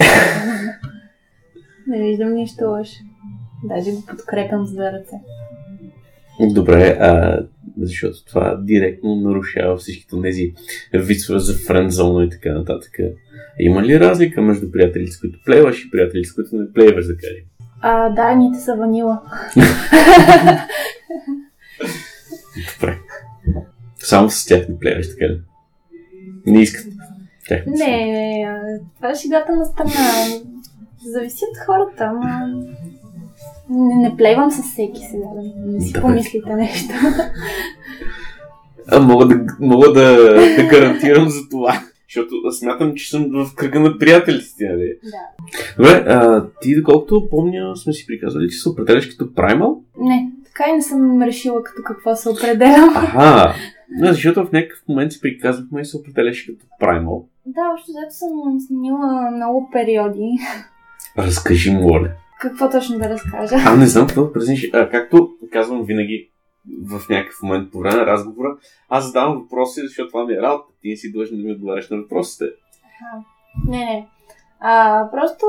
Не 1.88 2.02
виждам 2.02 2.34
нищо 2.34 2.66
лошо. 2.66 3.00
Даже 3.64 3.92
го 3.92 4.04
подкрепям 4.06 4.66
с 4.66 4.74
две 4.74 4.92
ръце. 4.92 5.16
Добре, 6.54 6.98
а, 7.00 7.40
защото 7.86 8.26
това 8.26 8.58
директно 8.62 9.16
нарушава 9.16 9.78
всичките 9.78 10.16
тези 10.22 10.54
вицове 10.94 11.40
за 11.40 11.54
френдзона 11.54 12.24
и 12.24 12.30
така 12.30 12.54
нататък. 12.54 12.92
Има 13.60 13.84
ли 13.84 14.00
разлика 14.00 14.42
между 14.42 14.72
приятелите, 14.72 15.12
с 15.12 15.20
които 15.20 15.40
плейваш 15.46 15.86
и 15.86 15.92
приятелите, 15.92 16.30
с 16.30 16.34
които 16.34 16.56
не 16.56 16.74
плейваш, 16.74 17.08
да 17.08 17.18
кажем? 17.18 17.44
А, 17.82 18.10
да, 18.10 18.36
ните 18.36 18.60
са 18.60 18.76
ванила. 18.76 19.22
Добре. 22.74 22.98
Само 24.00 24.30
с 24.30 24.46
тях 24.46 24.68
не 24.70 24.80
плейваш, 24.80 25.10
така 25.10 25.26
ли? 25.26 25.42
Не 26.46 26.62
искат. 26.62 26.94
Тях 27.48 27.66
не. 27.66 27.74
Не, 27.76 28.80
това 28.96 29.12
е 29.12 29.16
шегата 29.16 29.56
на 29.56 29.66
страна. 29.66 29.92
Зависи 31.06 31.46
от 31.52 31.66
хората, 31.66 32.04
ама... 32.04 32.64
Не, 33.70 33.96
не 33.96 34.18
плейвам 34.18 34.52
с 34.52 34.62
всеки 34.62 35.02
сега, 35.12 35.26
да 35.36 35.72
не 35.72 35.82
си 35.82 35.94
Добре. 35.94 36.02
помислите 36.02 36.54
нещо. 36.56 36.94
А, 38.88 39.00
мога 39.00 39.28
да, 39.28 39.46
мога 39.60 39.94
да, 39.94 40.16
да 40.56 40.64
гарантирам 40.64 41.30
за 41.30 41.50
това. 41.50 41.82
Защото 42.08 42.52
смятам, 42.52 42.96
че 42.96 43.10
съм 43.10 43.30
в 43.34 43.56
кръга 43.56 43.80
на 43.80 43.98
приятелите 43.98 44.70
нали? 44.70 44.94
да. 45.04 45.20
Добре, 45.78 46.06
а, 46.08 46.46
ти, 46.62 46.76
доколкото 46.76 47.30
помня, 47.30 47.76
сме 47.76 47.94
си 47.94 48.08
приказали, 48.08 48.50
че 48.50 48.58
се 48.58 48.70
определяш 48.70 49.08
като 49.08 49.34
праймал? 49.34 49.82
Не, 50.00 50.32
така 50.46 50.70
и 50.70 50.74
не 50.74 50.82
съм 50.82 51.22
решила 51.22 51.64
като 51.64 51.82
какво 51.86 52.16
се 52.16 52.30
определям. 52.30 52.90
Аха! 52.96 53.54
Не, 53.90 54.14
защото 54.14 54.46
в 54.46 54.52
някакъв 54.52 54.80
момент 54.90 55.12
си 55.12 55.22
приказвахме 55.22 55.82
и 55.82 55.86
се 55.86 55.98
определяш 55.98 56.44
като 56.44 56.66
праймал. 56.80 57.26
Да, 57.46 57.62
общо 57.74 57.92
взето 57.92 58.14
съм 58.14 58.60
сменила 58.68 59.32
много 59.32 59.70
периоди. 59.74 60.32
Разкажи, 61.18 61.72
моля. 61.72 62.10
Какво 62.44 62.70
точно 62.70 62.98
да 62.98 63.10
разкажа? 63.10 63.56
А, 63.66 63.76
не 63.76 63.86
знам 63.86 64.08
какво 64.08 64.24
да 64.24 64.34
презентиш. 64.34 64.70
А, 64.74 64.90
както 64.90 65.30
казвам 65.52 65.84
винаги 65.84 66.30
в 66.86 67.10
някакъв 67.10 67.42
момент 67.44 67.72
по 67.72 67.80
време 67.80 67.96
на 67.96 68.06
разговора, 68.06 68.58
аз 68.90 69.06
задавам 69.06 69.40
въпроси, 69.42 69.82
защото 69.82 70.10
това 70.10 70.26
ми 70.26 70.34
е 70.34 70.42
работа. 70.42 70.74
Ти 70.82 70.90
не 70.90 70.96
си 70.96 71.12
длъжен 71.12 71.38
да 71.38 71.44
ми 71.44 71.52
отговаряш 71.52 71.90
на 71.90 71.98
въпросите. 71.98 72.46
Не, 73.68 73.78
не. 73.78 74.08
А, 74.60 75.04
просто 75.12 75.46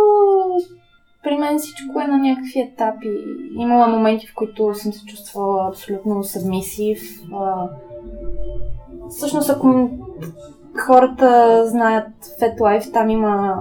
при 1.22 1.36
мен 1.36 1.58
всичко 1.58 2.00
е 2.00 2.06
на 2.06 2.18
някакви 2.18 2.60
етапи. 2.60 3.10
Имала 3.58 3.88
моменти, 3.88 4.26
в 4.26 4.34
които 4.34 4.74
съм 4.74 4.92
се 4.92 5.06
чувствала 5.06 5.68
абсолютно 5.68 6.24
събмисив. 6.24 7.00
А, 7.34 7.68
всъщност, 9.10 9.50
ако 9.50 9.90
хората 10.86 11.62
знаят 11.66 12.08
FetLife, 12.40 12.92
там 12.92 13.10
има 13.10 13.56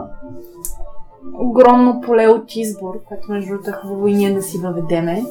огромно 1.35 2.01
поле 2.01 2.27
от 2.27 2.55
избор, 2.55 3.03
което 3.03 3.31
между 3.31 3.49
другото 3.49 3.69
е 3.69 3.73
хубаво 3.73 4.07
и 4.07 4.13
ние 4.13 4.33
да 4.33 4.41
си 4.41 4.57
въведеме. 4.57 5.23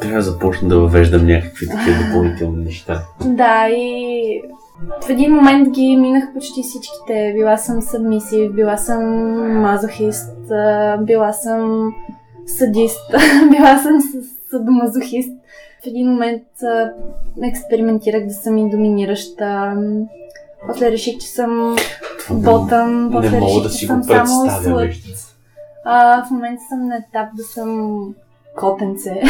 Трябва 0.00 0.16
да 0.16 0.22
започна 0.22 0.68
да 0.68 0.78
въвеждам 0.78 1.26
някакви 1.26 1.68
такива 1.68 1.96
допълнителни 2.06 2.64
неща. 2.64 3.02
Да, 3.24 3.68
и 3.68 4.42
в 5.02 5.10
един 5.10 5.32
момент 5.32 5.68
ги 5.70 5.96
минах 5.96 6.32
почти 6.32 6.62
всичките. 6.62 7.32
Била 7.34 7.56
съм 7.56 7.82
събмисив, 7.82 8.52
била 8.52 8.76
съм 8.76 9.02
мазохист, 9.60 10.30
била 11.00 11.32
съм 11.32 11.92
садист, 12.46 13.00
била 13.50 13.78
съм 13.78 14.00
с- 14.00 14.50
садомазохист. 14.50 15.32
В 15.84 15.86
един 15.86 16.08
момент 16.08 16.42
експериментирах 17.42 18.26
да 18.26 18.34
съм 18.34 18.58
и 18.58 18.70
доминираща. 18.70 19.72
После 20.66 20.90
реших, 20.90 21.18
че 21.18 21.26
съм 21.26 21.76
ботъм. 22.30 23.10
После 23.12 23.30
не 23.30 23.40
мога 23.40 23.50
реших, 23.50 23.62
да 23.62 23.68
че 23.68 23.74
си 23.74 23.86
съм 23.86 24.00
го 24.00 24.04
само 24.06 24.50
слъд. 24.62 24.90
А, 25.84 26.24
в 26.24 26.30
момента 26.30 26.62
съм 26.68 26.86
на 26.86 26.96
етап 26.96 27.28
да 27.36 27.42
съм 27.42 28.14
котенце. 28.56 29.22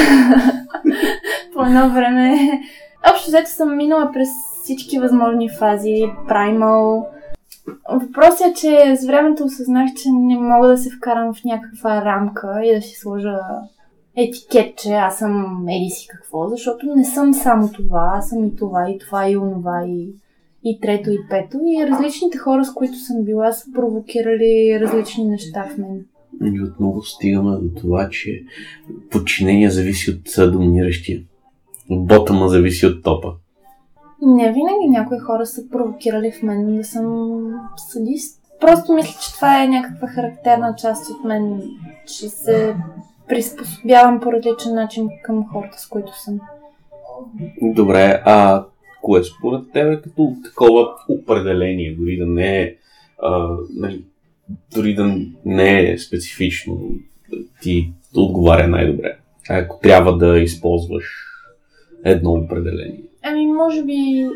По 1.55 1.65
едно 1.65 1.91
време. 1.91 2.51
Общо 3.13 3.29
взето 3.29 3.51
съм 3.51 3.77
минала 3.77 4.11
през 4.13 4.29
всички 4.63 4.99
възможни 4.99 5.49
фази. 5.49 6.05
Праймал. 6.29 7.09
Въпросът 7.89 8.47
е, 8.47 8.55
че 8.55 8.97
с 8.97 9.07
времето 9.07 9.45
осъзнах, 9.45 9.95
че 9.95 10.09
не 10.13 10.37
мога 10.37 10.69
да 10.69 10.79
се 10.79 10.91
вкарам 10.91 11.35
в 11.35 11.45
някаква 11.45 12.05
рамка 12.05 12.61
и 12.65 12.75
да 12.75 12.83
си 12.83 12.95
сложа 12.95 13.39
етикет, 14.17 14.77
че 14.77 14.93
аз 14.93 15.19
съм 15.19 15.65
еди 15.69 15.91
си 15.91 16.07
какво, 16.11 16.49
защото 16.49 16.87
не 16.97 17.05
съм 17.05 17.35
само 17.35 17.73
това, 17.73 18.13
аз 18.15 18.29
съм 18.29 18.45
и 18.45 18.57
това, 18.57 18.91
и 18.91 18.99
това, 18.99 19.29
и 19.29 19.37
онова, 19.37 19.85
и, 19.87 20.09
и 20.65 20.81
трето, 20.81 21.11
и 21.11 21.19
пето. 21.31 21.59
И 21.67 21.87
различните 21.87 22.39
хора, 22.39 22.65
с 22.65 22.75
които 22.75 22.99
съм 22.99 23.25
била, 23.25 23.53
са 23.53 23.73
провокирали 23.73 24.81
различни 24.81 25.25
неща 25.25 25.67
в 25.75 25.79
мен. 25.79 26.05
И 26.43 26.63
отново 26.63 27.03
стигаме 27.03 27.57
до 27.57 27.81
това, 27.81 28.09
че 28.11 28.43
подчинение 29.11 29.71
зависи 29.71 30.11
от 30.11 30.53
доминиращия. 30.53 31.23
Ботъма 31.91 32.49
зависи 32.49 32.87
от 32.87 33.03
топа. 33.03 33.33
Не 34.23 34.53
винаги 34.53 34.89
някои 34.89 35.19
хора 35.19 35.47
са 35.47 35.69
провокирали 35.69 36.33
в 36.33 36.43
мен 36.43 36.77
да 36.77 36.85
съм 36.85 37.39
садист. 37.77 38.41
Просто 38.61 38.93
мисля, 38.93 39.21
че 39.23 39.35
това 39.35 39.65
е 39.65 39.69
някаква 39.69 40.09
характерна 40.09 40.75
част 40.79 41.11
от 41.11 41.25
мен, 41.25 41.63
че 42.07 42.29
се 42.29 42.77
приспособявам 43.29 44.21
по 44.21 44.33
различен 44.33 44.75
начин 44.75 45.09
към 45.23 45.47
хората, 45.53 45.79
с 45.79 45.89
които 45.89 46.23
съм. 46.23 46.41
Добре, 47.63 48.23
а 48.25 48.65
кое 49.03 49.23
според 49.25 49.73
тебе 49.73 50.03
като 50.03 50.33
такова 50.45 50.89
определение, 51.09 51.97
дори 51.99 52.17
да 52.17 52.27
не 52.27 52.61
е, 52.63 52.77
а, 53.23 53.49
нали, 53.75 54.05
дори 54.75 54.95
да 54.95 55.17
не 55.45 55.93
е 55.93 55.99
специфично, 55.99 56.81
ти 57.63 57.93
отговаря 58.17 58.69
най-добре? 58.69 59.19
Ако 59.51 59.79
трябва 59.79 60.17
да 60.17 60.39
използваш 60.39 61.05
едно 62.05 62.33
определение, 62.33 63.03
Ами, 63.23 63.47
може 63.47 63.85
би 63.85 64.27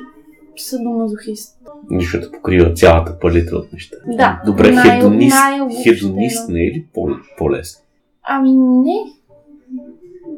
съдомазохист. 0.57 1.59
защото 1.91 2.33
покрива 2.33 2.73
цялата 2.73 3.19
палитра 3.19 3.57
от 3.57 3.73
неща. 3.73 3.97
Да, 4.07 4.43
Добре, 4.47 4.73
най- 4.73 4.91
хедонист, 4.91 5.37
най-обобщено. 5.37 5.97
хедонист 5.97 6.49
не 6.49 6.61
е 6.61 6.67
ли 6.67 6.87
по- 6.95 7.09
по-лесно? 7.39 7.85
Ами, 8.23 8.53
не. 8.53 8.97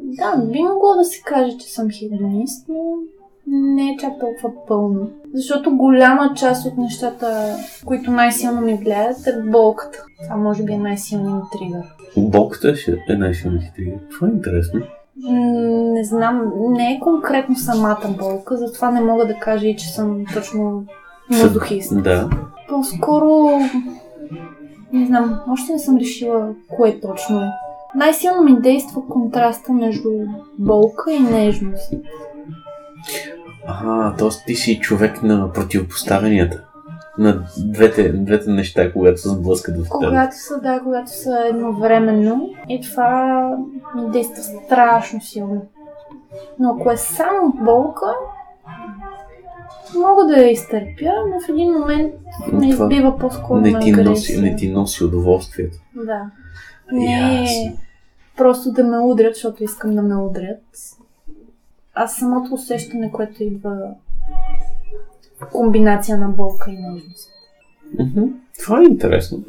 Да, 0.03 0.45
би 0.45 0.59
могло 0.59 0.95
да 0.97 1.03
се 1.03 1.21
каже, 1.21 1.57
че 1.57 1.67
съм 1.67 1.87
хедонист, 1.89 2.65
но 2.69 2.93
не 3.47 3.89
е 3.89 3.97
чак 3.99 4.11
толкова 4.19 4.65
пълно. 4.67 5.09
Защото 5.33 5.75
голяма 5.75 6.33
част 6.35 6.65
от 6.65 6.77
нещата, 6.77 7.55
които 7.85 8.11
най-силно 8.11 8.61
ми 8.61 8.73
влияят, 8.73 9.27
е 9.27 9.41
болката. 9.51 10.03
Това 10.23 10.35
може 10.37 10.63
би 10.63 10.73
е 10.73 10.77
най-силният 10.77 11.43
ми 11.43 11.59
тригър. 11.59 11.83
Болката 12.17 12.73
е 13.09 13.15
най-силните 13.15 13.73
тригър. 13.75 13.99
Това 14.11 14.27
е 14.27 14.31
интересно. 14.31 14.81
М, 15.23 15.33
Не 15.93 16.03
знам, 16.03 16.51
не 16.69 16.93
е 16.93 16.99
конкретно 16.99 17.55
самата 17.55 18.15
болка, 18.19 18.57
затова 18.57 18.91
не 18.91 19.01
мога 19.01 19.27
да 19.27 19.35
кажа 19.39 19.67
и 19.67 19.75
че 19.75 19.93
съм 19.93 20.25
точно 20.33 20.83
мазохист. 21.29 22.03
Да. 22.03 22.29
По-скоро, 22.69 23.49
не 24.93 25.05
знам, 25.05 25.39
още 25.49 25.73
не 25.73 25.79
съм 25.79 25.97
решила 25.97 26.49
кое 26.75 26.99
точно 26.99 27.41
е. 27.41 27.47
Най-силно 27.95 28.41
ми 28.43 28.61
действа 28.61 29.01
контраста 29.09 29.73
между 29.73 30.09
болка 30.59 31.11
и 31.13 31.19
нежност. 31.19 31.93
А, 33.67 34.15
т.е. 34.15 34.29
ти 34.47 34.55
си 34.55 34.79
човек 34.79 35.23
на 35.23 35.51
противопоставенията. 35.53 36.63
На 37.17 37.43
двете, 37.57 38.09
двете 38.09 38.49
неща, 38.49 38.93
когато 38.93 39.21
се 39.21 39.29
сблъскат 39.29 39.77
в 39.77 39.83
теб. 39.83 39.91
Когато 39.91 40.35
са, 40.35 40.61
да, 40.61 40.79
когато 40.83 41.11
са 41.11 41.45
едновременно 41.49 42.49
и 42.69 42.81
това 42.81 43.49
ми 43.95 44.11
действа 44.11 44.43
страшно 44.43 45.21
силно. 45.21 45.61
Но 46.59 46.75
ако 46.75 46.91
е 46.91 46.97
само 46.97 47.53
болка, 47.53 48.13
мога 49.95 50.25
да 50.25 50.41
я 50.41 50.51
изтърпя, 50.51 51.13
но 51.29 51.39
в 51.45 51.49
един 51.49 51.71
момент 51.71 52.13
ме 52.53 52.69
избива 52.69 53.17
по-скоро 53.17 53.61
не 53.61 53.79
ти, 53.79 53.91
носи, 53.91 54.41
не 54.41 54.55
ти 54.55 54.69
носи 54.69 55.03
удоволствието. 55.03 55.77
Да. 55.95 56.21
Не 56.91 57.41
Ясно. 57.41 57.77
просто 58.37 58.71
да 58.71 58.83
ме 58.83 58.97
удрят, 58.99 59.33
защото 59.33 59.63
искам 59.63 59.95
да 59.95 60.01
ме 60.01 60.15
удрят. 60.15 60.61
А 61.93 62.07
самото 62.07 62.53
усещане, 62.53 63.11
което 63.11 63.43
идва 63.43 63.77
в 65.41 65.49
комбинация 65.51 66.17
на 66.17 66.29
болка 66.29 66.71
и 66.71 66.73
нежност. 66.73 67.29
Мгм. 67.99 68.23
Това 68.63 68.81
е 68.81 68.83
интересно. 68.83 69.43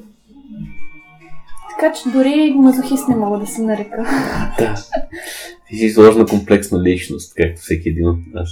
Така 1.70 1.92
че 1.92 2.08
дори 2.08 2.54
мазохист 2.56 3.08
не 3.08 3.16
мога 3.16 3.38
да 3.38 3.46
се 3.46 3.62
нарека. 3.62 4.04
Да. 4.58 4.74
Ти 5.68 5.76
си 5.76 5.90
сложна 5.90 6.26
комплексна 6.26 6.82
личност, 6.82 7.34
както 7.34 7.60
всеки 7.60 7.88
един 7.88 8.08
от 8.08 8.18
нас. 8.34 8.48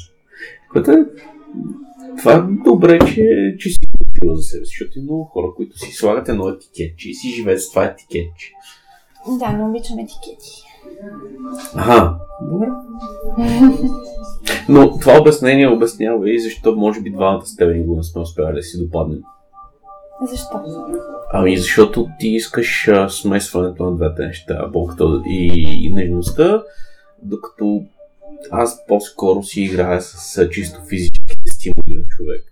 Което 0.72 0.90
е... 0.90 1.04
Това 2.18 2.34
е 2.34 2.40
добре, 2.64 2.98
че, 2.98 3.56
че 3.58 3.68
си 3.68 3.76
открила 4.08 4.36
за 4.36 4.42
себе 4.42 4.64
си, 4.64 4.68
защото 4.68 4.98
има 4.98 5.04
много 5.04 5.24
хора, 5.24 5.46
които 5.56 5.78
си 5.78 5.92
слагат 5.92 6.28
едно 6.28 6.48
етикетче 6.48 7.10
и 7.10 7.14
си 7.14 7.28
живеят 7.28 7.62
с 7.62 7.70
това 7.70 7.84
етикетче. 7.84 8.52
Да, 9.38 9.52
не 9.52 9.64
обичам 9.64 9.98
етикети. 9.98 10.69
Ага, 11.74 12.20
Добре. 12.42 12.66
Но 14.68 14.98
това 14.98 15.20
обяснение 15.20 15.68
обяснява 15.68 16.30
и 16.30 16.40
защо 16.40 16.76
може 16.76 17.00
би 17.00 17.10
двамата 17.10 17.46
с 17.46 17.64
никога 17.64 17.96
не 17.96 18.02
сме 18.02 18.20
успяли 18.20 18.54
да 18.54 18.62
си 18.62 18.84
допаднем. 18.84 19.22
Защо? 20.30 20.62
Ами 21.32 21.56
защото 21.56 22.08
ти 22.18 22.28
искаш 22.28 22.88
а, 22.88 23.08
смесването 23.08 23.84
на 23.84 23.96
двете 23.96 24.26
неща, 24.26 24.66
болката 24.66 25.22
и, 25.26 25.64
и 25.86 25.92
нежността, 25.92 26.62
докато 27.22 27.82
аз 28.50 28.86
по-скоро 28.86 29.42
си 29.42 29.62
играя 29.62 30.00
с 30.00 30.38
а, 30.38 30.50
чисто 30.50 30.80
физически 30.88 31.36
стимули 31.46 31.98
на 31.98 32.06
човек. 32.06 32.44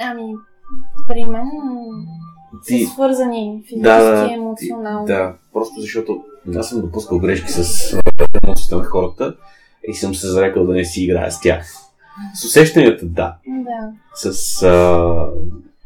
Ами, 0.00 0.34
при 1.08 1.24
мен 1.24 1.46
Ти- 2.66 2.84
са 2.84 2.92
свързани 2.92 3.62
физически 3.62 3.82
Да, 3.82 4.00
да, 4.00 4.32
емоционално. 4.32 5.06
Да, 5.06 5.34
просто 5.52 5.80
защото 5.80 6.24
аз 6.56 6.68
съм 6.68 6.80
допускал 6.80 7.18
грешки 7.18 7.52
с 7.52 7.92
емоциите 8.44 8.74
на 8.74 8.84
хората 8.84 9.36
и 9.88 9.94
съм 9.94 10.14
се 10.14 10.26
зарекал 10.26 10.66
да 10.66 10.72
не 10.72 10.84
си 10.84 11.04
играя 11.04 11.32
с 11.32 11.40
тях. 11.40 11.66
С 12.34 12.44
усещанията, 12.44 13.06
да. 13.06 13.36
Да. 13.46 13.92
С 14.32 14.62
а, 14.62 15.30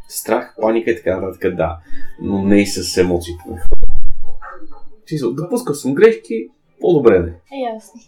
страх, 0.08 0.54
паника 0.60 0.90
и 0.90 0.96
така 0.96 1.20
нататък, 1.20 1.56
да. 1.56 1.78
Но 2.22 2.42
не 2.44 2.60
и 2.60 2.66
с 2.66 2.96
емоциите 2.96 3.42
на 3.48 3.56
хората. 3.56 5.42
Допускал 5.42 5.74
съм 5.74 5.94
грешки, 5.94 6.48
по-добре 6.80 7.18
не. 7.18 7.28
Е, 7.28 7.74
ясно. 7.74 8.00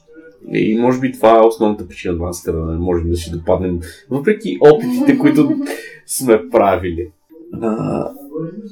И 0.53 0.79
може 0.79 1.01
би 1.01 1.13
това 1.13 1.37
е 1.39 1.47
основната 1.47 1.89
причина 1.89 2.15
от 2.15 2.21
нас, 2.21 2.43
да 2.43 2.53
не 2.53 2.79
можем 2.79 3.11
да 3.11 3.17
си 3.17 3.31
допаднем, 3.31 3.81
въпреки 4.11 4.59
опитите, 4.61 5.19
които 5.19 5.57
сме 6.07 6.51
правили. 6.51 7.11
А, 7.63 8.11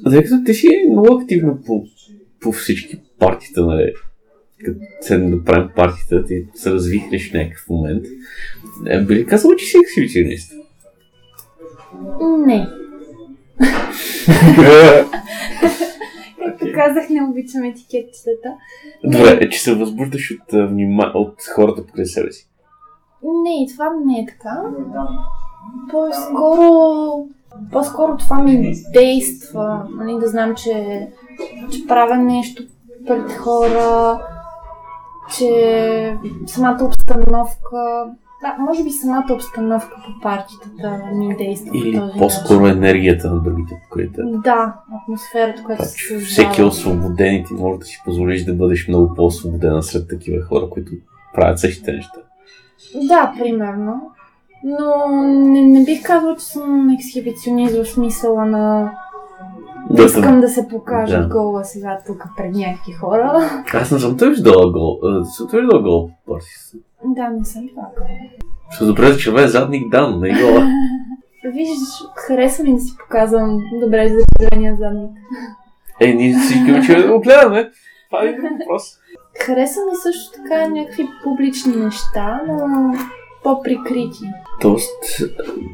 като 0.03 0.43
ти 0.45 0.53
си 0.53 0.67
много 0.91 1.15
активна 1.15 1.61
по, 1.65 1.85
по 2.39 2.51
всички 2.51 3.01
партита, 3.19 3.65
нали? 3.65 3.93
Като 4.65 4.79
седнем 5.01 5.31
да 5.31 5.43
правим 5.43 5.69
партита, 5.75 6.25
ти 6.25 6.45
се 6.55 6.71
развихнеш 6.71 7.31
в 7.31 7.33
някакъв 7.33 7.69
момент. 7.69 8.05
Е, 8.87 9.01
би 9.01 9.15
ли 9.15 9.25
казал, 9.25 9.55
че 9.55 9.65
си 9.65 9.77
ексхибиционист? 9.77 10.53
Не. 12.45 12.67
Както 16.37 16.65
казах, 16.73 17.09
не 17.09 17.23
обичам 17.23 17.63
етикетчетата. 17.63 18.49
Добре, 19.03 19.37
е, 19.41 19.49
че 19.49 19.59
се 19.59 19.75
възбуждаш 19.75 20.31
от, 20.31 20.69
внима... 20.69 21.11
от 21.15 21.35
хората 21.55 21.85
покрай 21.85 22.05
себе 22.05 22.31
си. 22.31 22.49
Не, 23.23 23.63
и 23.63 23.67
това 23.73 23.93
не 24.05 24.19
е 24.19 24.25
така. 24.25 24.61
По-скоро, 25.91 27.27
по-скоро 27.71 28.17
това 28.17 28.39
ми 28.39 28.75
действа, 28.93 29.85
нали, 29.89 30.19
да 30.19 30.27
знам, 30.27 30.55
че, 30.55 31.07
че 31.71 31.87
правя 31.87 32.15
нещо 32.17 32.63
пред 33.07 33.31
хора, 33.31 34.19
че 35.37 36.17
самата 36.45 36.83
обстановка, 36.83 38.05
да, 38.41 38.55
може 38.59 38.83
би 38.83 38.89
самата 38.89 39.33
обстановка 39.33 39.95
по 40.05 40.21
партитата 40.21 41.01
ми 41.13 41.35
действа 41.37 41.71
Или 41.73 41.99
този 41.99 42.19
по-скоро 42.19 42.67
енергията 42.67 43.31
на 43.31 43.39
другите 43.39 43.81
покрай 43.83 44.05
начин. 44.17 44.41
Да, 44.41 44.75
атмосферата, 45.01 45.63
която 45.63 45.83
се 45.83 45.97
създава. 45.97 46.21
всеки 46.21 46.61
е 46.61 46.65
освободен 46.65 47.35
и 47.35 47.43
ти 47.43 47.53
може 47.53 47.79
да 47.79 47.85
си 47.85 48.01
позволиш 48.05 48.43
да 48.43 48.53
бъдеш 48.53 48.87
много 48.87 49.13
по-освободена 49.15 49.83
сред 49.83 50.09
такива 50.09 50.45
хора, 50.45 50.69
които 50.69 50.91
правят 51.33 51.59
същите 51.59 51.91
неща. 51.91 52.19
Да, 53.07 53.33
примерно. 53.39 54.12
Но 54.63 55.07
не, 55.21 55.61
не 55.61 55.85
бих 55.85 56.03
казала, 56.03 56.35
че 56.35 56.45
съм 56.45 56.89
ексхибиционист 56.89 57.75
в 57.75 57.85
смисъла 57.85 58.45
на 58.45 58.91
Да, 59.89 60.03
искам 60.03 60.41
да 60.41 60.49
се 60.49 60.67
покажа 60.67 61.21
Да. 61.21 61.27
гола 61.27 61.63
сега 61.65 61.99
тук 62.07 62.23
пред 62.37 62.55
някакви 62.55 62.91
хора. 62.91 63.49
Аз 63.73 63.91
не 63.91 63.99
съм 63.99 64.17
те 64.17 64.29
виждала 64.29 64.71
гол. 64.71 64.99
Съм 65.23 65.47
те 65.51 65.57
виждала 65.61 65.81
гол 65.81 66.09
партията. 66.27 66.77
Да, 67.05 67.29
не 67.29 67.45
съм 67.45 67.63
плакала. 67.73 68.07
Ще 68.69 68.85
добре 68.85 69.09
да 69.09 69.17
човек 69.17 69.47
задник 69.47 69.91
дан, 69.91 70.19
не 70.19 70.29
гола. 70.41 70.67
Виж, 71.53 71.67
харесва 72.15 72.63
ми 72.63 72.73
да 72.73 72.79
си 72.79 72.93
показвам 72.99 73.59
добре 73.83 74.09
за 74.09 74.19
зеления 74.39 74.75
задник. 74.79 75.11
Е, 76.01 76.13
ние 76.13 76.33
всички 76.33 76.71
учим 76.71 77.01
да 77.01 77.13
го 77.13 77.19
гледаме. 77.19 77.69
Това 78.09 78.23
е 78.23 78.33
друг 78.41 78.51
въпрос. 78.59 78.83
Харесва 79.45 79.81
ми 79.85 79.95
също 80.03 80.31
така 80.41 80.67
някакви 80.67 81.07
публични 81.23 81.75
неща, 81.75 82.41
но 82.47 82.67
по-прикрити. 83.43 84.23
Тоест, 84.61 84.89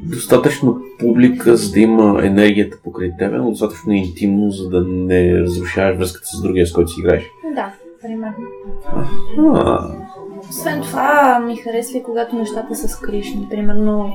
достатъчно 0.03 0.77
публика, 0.99 1.55
за 1.55 1.71
да 1.71 1.79
има 1.79 2.25
енергията 2.25 2.77
покрай 2.83 3.11
тебе, 3.19 3.37
но 3.37 3.49
достатъчно 3.49 3.93
интимно, 3.93 4.51
за 4.51 4.69
да 4.69 4.81
не 4.81 5.33
разрушаваш 5.33 5.97
връзката 5.97 6.27
с 6.27 6.41
другия, 6.41 6.67
с 6.67 6.73
който 6.73 6.89
си 6.89 6.99
играеш. 6.99 7.23
Да, 7.55 7.73
примерно. 8.01 8.35
А, 9.53 9.87
Освен 10.49 10.81
това, 10.81 11.39
ми 11.39 11.55
харесва 11.57 11.97
и 11.97 12.03
когато 12.03 12.35
нещата 12.35 12.75
са 12.75 12.87
скришни. 12.87 13.47
Примерно, 13.49 14.13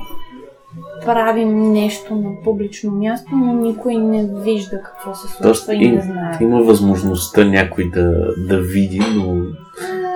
правим 1.05 1.71
нещо 1.71 2.15
на 2.15 2.29
публично 2.43 2.91
място, 2.91 3.29
но 3.33 3.53
никой 3.53 3.95
не 3.95 4.29
вижда 4.35 4.81
какво 4.81 5.13
се 5.15 5.27
Тоест, 5.41 5.63
случва 5.63 5.75
и 5.75 5.85
им- 5.85 5.95
не 5.95 6.01
знае. 6.01 6.37
има 6.41 6.61
възможността 6.61 7.45
някой 7.45 7.89
да, 7.89 8.11
да 8.39 8.59
види, 8.59 9.01
но 9.15 9.41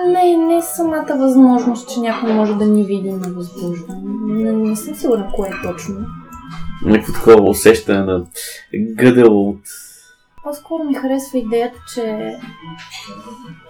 Не, 0.06 0.36
не 0.36 0.62
самата 0.62 1.16
възможност, 1.18 1.94
че 1.94 2.00
някой 2.00 2.32
може 2.32 2.54
да 2.54 2.66
ни 2.66 2.84
види 2.84 3.12
на 3.12 3.28
възбужда. 3.28 3.96
Не, 4.26 4.52
не 4.52 4.76
съм 4.76 4.94
сигурна 4.94 5.30
кое 5.34 5.48
е 5.48 5.66
точно. 5.68 5.94
някакво 6.84 7.12
такова 7.12 7.50
усещане 7.50 8.00
на 8.00 8.24
гъдел 8.74 9.48
от... 9.48 9.60
По-скоро 10.44 10.84
ми 10.84 10.94
харесва 10.94 11.38
идеята, 11.38 11.78
че 11.94 12.34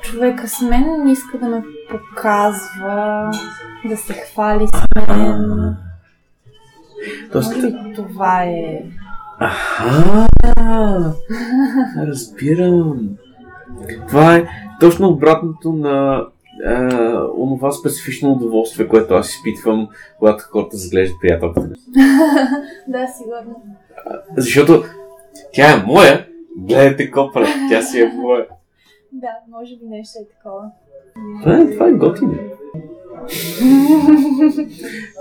човека 0.02 0.48
с 0.48 0.60
мен 0.60 1.04
не 1.04 1.12
иска 1.12 1.38
да 1.38 1.48
ме 1.48 1.62
показва, 1.90 3.30
да 3.84 3.96
се 3.96 4.12
хвали 4.12 4.66
с 4.68 5.06
мен. 5.08 5.76
Тоест, 7.32 7.54
Може 7.54 7.66
би 7.66 7.94
това 7.94 8.42
е... 8.42 8.82
Аха, 9.40 10.28
разбирам. 11.96 13.08
Това 14.08 14.36
е 14.36 14.48
точно 14.80 15.08
обратното 15.08 15.72
на 15.72 16.26
е, 16.66 16.72
онова 17.36 17.72
специфично 17.72 18.32
удоволствие, 18.32 18.88
което 18.88 19.14
аз 19.14 19.30
изпитвам, 19.30 19.88
когато 20.18 20.44
хората 20.44 20.76
заглеждат 20.76 21.20
приятелката 21.20 21.66
ми. 21.66 21.74
да, 22.88 23.06
сигурно. 23.06 23.62
Защото 24.36 24.84
тя 25.52 25.72
е 25.72 25.84
моя, 25.86 26.26
гледайте 26.56 27.10
копра, 27.10 27.46
тя 27.70 27.82
си 27.82 28.00
е 28.00 28.12
моя. 28.16 28.46
Да, 29.12 29.28
може 29.50 29.76
би 29.76 29.86
нещо 29.86 30.18
е 30.18 30.28
такова. 30.36 30.70
Това 31.40 31.58
е, 31.58 31.70
това 31.70 31.88
е 31.88 31.92
готино. 31.92 32.34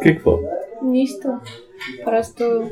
Какво? 0.03 0.39
Нищо. 0.83 1.27
Просто 2.05 2.69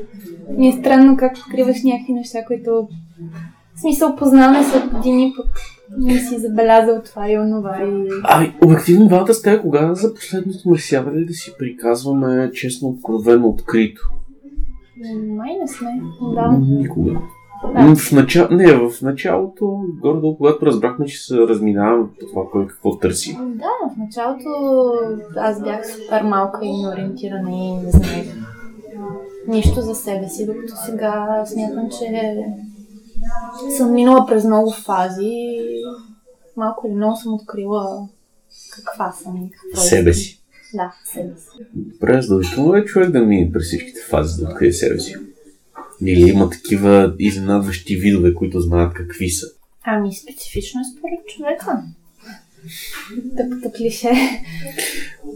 ми 0.50 0.68
е 0.68 0.72
странно 0.72 1.16
как 1.16 1.36
откриваш 1.36 1.76
някакви 1.84 2.12
неща, 2.12 2.44
които 2.46 2.88
в 3.78 3.80
смисъл 3.80 4.16
познаваме 4.16 4.64
след 4.64 4.90
години, 4.90 5.34
пък 5.36 5.46
не 5.98 6.18
си 6.18 6.38
забелязал 6.38 7.02
това 7.04 7.30
и 7.30 7.38
онова. 7.38 7.82
И... 7.82 8.08
Ами, 8.24 8.54
обективно 8.64 9.08
двамата 9.08 9.34
с 9.34 9.42
теб, 9.42 9.62
кога 9.62 9.94
за 9.94 10.14
последно 10.14 10.52
сме 10.52 10.78
сядали 10.78 11.24
да 11.24 11.32
си 11.32 11.54
приказваме 11.58 12.50
честно, 12.54 12.88
откровено, 12.88 13.48
открито? 13.48 14.10
Май 15.36 15.50
не 15.60 15.68
сме. 15.68 15.88
Да. 16.34 16.58
Никога. 16.60 17.12
Да. 17.74 17.94
В, 17.94 18.12
начало, 18.12 18.48
не, 18.50 18.72
в 18.72 19.02
началото, 19.02 19.80
горе 20.00 20.36
когато 20.38 20.66
разбрахме, 20.66 21.06
че 21.06 21.18
се 21.18 21.36
разминаваме 21.36 22.04
по 22.20 22.26
това, 22.26 22.42
кой 22.52 22.66
какво 22.66 22.98
търси. 22.98 23.38
Да, 23.40 23.94
в 23.94 23.98
началото 23.98 24.50
аз 25.36 25.62
бях 25.62 25.86
супер 25.86 26.22
малка 26.22 26.58
и 26.62 26.82
неориентирана 26.82 27.50
и 27.50 27.72
не 27.72 27.90
знаех 27.90 28.34
нищо 29.48 29.80
за 29.80 29.94
себе 29.94 30.28
си, 30.28 30.46
докато 30.46 30.72
сега 30.86 31.44
смятам, 31.46 31.88
че 31.98 32.38
съм 33.76 33.92
минала 33.92 34.26
през 34.26 34.44
много 34.44 34.72
фази 34.72 35.24
и 35.24 35.82
малко 36.56 36.86
или 36.86 36.94
много 36.94 37.16
съм 37.16 37.34
открила 37.34 38.08
каква 38.70 39.12
съм 39.12 39.36
и 39.36 39.50
какво 39.50 39.80
Себе 39.80 40.14
си. 40.14 40.42
Да, 40.74 40.94
себе 41.12 41.34
си. 41.36 41.66
Добре, 41.74 42.22
задължително 42.22 42.74
е 42.74 42.84
човек 42.84 43.10
да 43.10 43.20
мине 43.20 43.52
през 43.52 43.66
всичките 43.66 44.00
фази, 44.08 44.42
да 44.42 44.48
открие 44.48 44.72
себе 44.72 45.00
си. 45.00 45.14
Или 46.00 46.30
има 46.30 46.50
такива 46.50 47.14
изненадващи 47.18 47.96
видове, 47.96 48.34
които 48.34 48.60
знаят 48.60 48.94
какви 48.94 49.30
са. 49.30 49.46
Ами, 49.84 50.14
специфично 50.14 50.80
е 50.80 50.98
според 50.98 51.26
човека. 51.26 51.82
Тъпото 53.36 53.72
клише. 53.76 54.10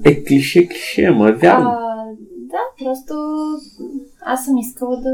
Е, 0.04 0.24
клише, 0.24 0.68
клише, 0.68 1.04
ама 1.04 1.28
е 1.28 1.32
вярно. 1.32 1.68
А, 1.68 2.04
да, 2.36 2.84
просто 2.84 3.14
аз 4.24 4.44
съм 4.44 4.58
искала 4.58 5.00
да, 5.00 5.10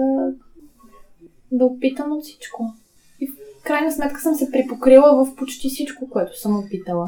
да 1.53 1.65
опитам 1.65 2.13
от 2.13 2.23
всичко. 2.25 2.73
И 3.21 3.27
в 3.27 3.33
крайна 3.65 3.93
сметка 3.93 4.21
съм 4.21 4.35
се 4.35 4.51
припокрила 4.51 5.25
в 5.25 5.35
почти 5.37 5.69
всичко, 5.69 6.09
което 6.11 6.41
съм 6.41 6.59
опитала. 6.59 7.07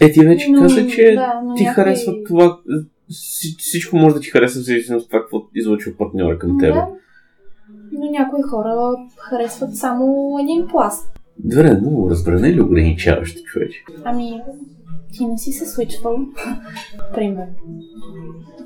Е, 0.00 0.12
ти 0.12 0.20
вече 0.20 0.50
Но, 0.50 0.60
каза, 0.62 0.86
че 0.86 1.02
да, 1.04 1.40
ти 1.56 1.64
някой- 1.64 1.74
харесва 1.74 2.14
това. 2.24 2.58
Вси- 3.10 3.56
Всичко 3.58 3.96
може 3.96 4.14
да 4.14 4.20
ти 4.20 4.28
харесва 4.28 4.60
в 4.60 4.64
зависимост 4.64 5.04
от 5.04 5.10
това, 5.10 5.20
какво 5.20 5.42
излъчва 5.54 5.92
партньора 5.92 6.38
към 6.38 6.58
теб. 6.60 6.74
Да, 6.74 6.86
но 7.92 8.10
някои 8.10 8.42
хора 8.42 8.92
харесват 9.18 9.76
само 9.76 10.36
един 10.40 10.66
пласт. 10.68 11.10
Добре, 11.38 11.74
много 11.74 12.10
разбране 12.10 12.52
ли 12.52 12.60
ограничаващо 12.60 13.42
човече? 13.42 13.84
Ами, 14.04 14.42
Ти 15.12 15.26
не 15.26 15.38
си 15.38 15.52
се 15.52 15.66
случвал. 15.66 16.18
Примерно. 17.14 17.52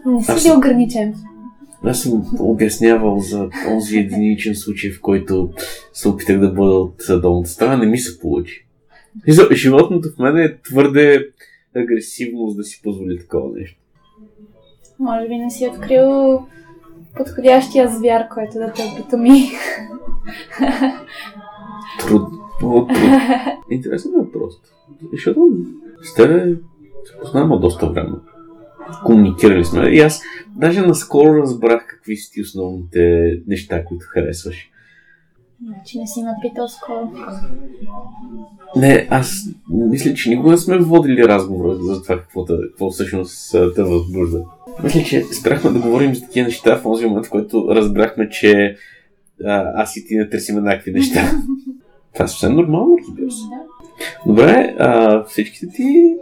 Не 0.07 0.25
си 0.25 0.33
Аз- 0.33 0.47
ли 0.47 0.53
ограничен? 0.53 1.15
Аз 1.85 2.03
съм 2.03 2.23
обяснявал 2.39 3.19
за 3.19 3.51
този 3.69 3.99
единичен 3.99 4.55
случай, 4.55 4.91
в 4.91 5.01
който 5.01 5.51
се 5.93 6.09
опитах 6.09 6.41
да 6.41 6.51
бъда 6.51 6.75
от 6.75 7.03
долната 7.23 7.51
страна, 7.51 7.77
не 7.77 7.87
ми 7.87 7.99
се 7.99 8.21
получи. 8.21 8.67
Животното 9.53 10.09
в 10.17 10.19
мен 10.19 10.37
е 10.37 10.59
твърде 10.59 11.29
агресивно, 11.77 12.49
за 12.49 12.57
да 12.57 12.65
си 12.65 12.81
позволи 12.83 13.19
такова 13.19 13.59
нещо. 13.59 13.81
Може 14.99 15.29
би 15.29 15.37
не 15.37 15.51
си 15.51 15.69
открил 15.69 16.41
подходящия 17.17 17.89
звяр, 17.89 18.29
който 18.29 18.53
да 18.53 18.73
те 18.73 18.83
опитоми. 18.83 19.51
Трудно. 22.01 22.41
Много 22.63 22.87
трудно. 22.87 23.07
Интересен 23.71 24.13
е 24.13 24.33
просто. 24.33 24.69
Защото 25.13 25.49
с 26.03 26.15
тебе 26.15 26.57
се 27.05 27.19
познаваме 27.21 27.59
доста 27.59 27.91
време. 27.91 28.17
Комуникирали 29.05 29.65
сме. 29.65 29.89
И 29.89 30.01
аз 30.01 30.23
даже 30.57 30.81
наскоро 30.81 31.43
разбрах 31.43 31.87
какви 31.87 32.17
са 32.17 32.33
ти 32.33 32.43
основните 32.43 33.33
неща, 33.47 33.85
които 33.85 34.07
харесваш. 34.09 34.71
Значи 35.67 35.99
не 35.99 36.07
си 36.07 36.23
ме 36.23 36.31
питал 36.43 36.69
скоро. 36.69 37.13
Не, 38.77 39.07
аз 39.11 39.49
мисля, 39.71 40.15
че 40.15 40.31
никога 40.31 40.51
не 40.51 40.57
сме 40.57 40.79
водили 40.79 41.29
разговор 41.29 41.75
за 41.75 42.03
това 42.03 42.19
какво, 42.19 42.45
какво 42.45 42.91
всъщност 42.91 43.57
те 43.75 43.83
възбужда. 43.83 44.45
Мисля, 44.85 45.03
че 45.03 45.23
спряхме 45.23 45.71
да 45.71 45.79
говорим 45.79 46.15
за 46.15 46.21
такива 46.21 46.47
неща 46.47 46.77
в 46.77 46.83
този 46.83 47.07
момент, 47.07 47.27
в 47.27 47.31
който 47.31 47.69
разбрахме, 47.71 48.29
че 48.29 48.77
а, 49.45 49.83
аз 49.83 49.97
и 49.97 50.07
ти 50.07 50.17
не 50.17 50.29
търсим 50.29 50.59
еднакви 50.59 50.93
неща. 50.93 51.21
Това 52.15 52.25
е 52.25 52.29
съвсем 52.29 52.55
нормално, 52.55 52.99
разбира 52.99 53.31
се. 53.31 53.43
Добре, 54.27 54.75
а, 54.79 55.25
всичките 55.25 55.67
ти 55.69 56.15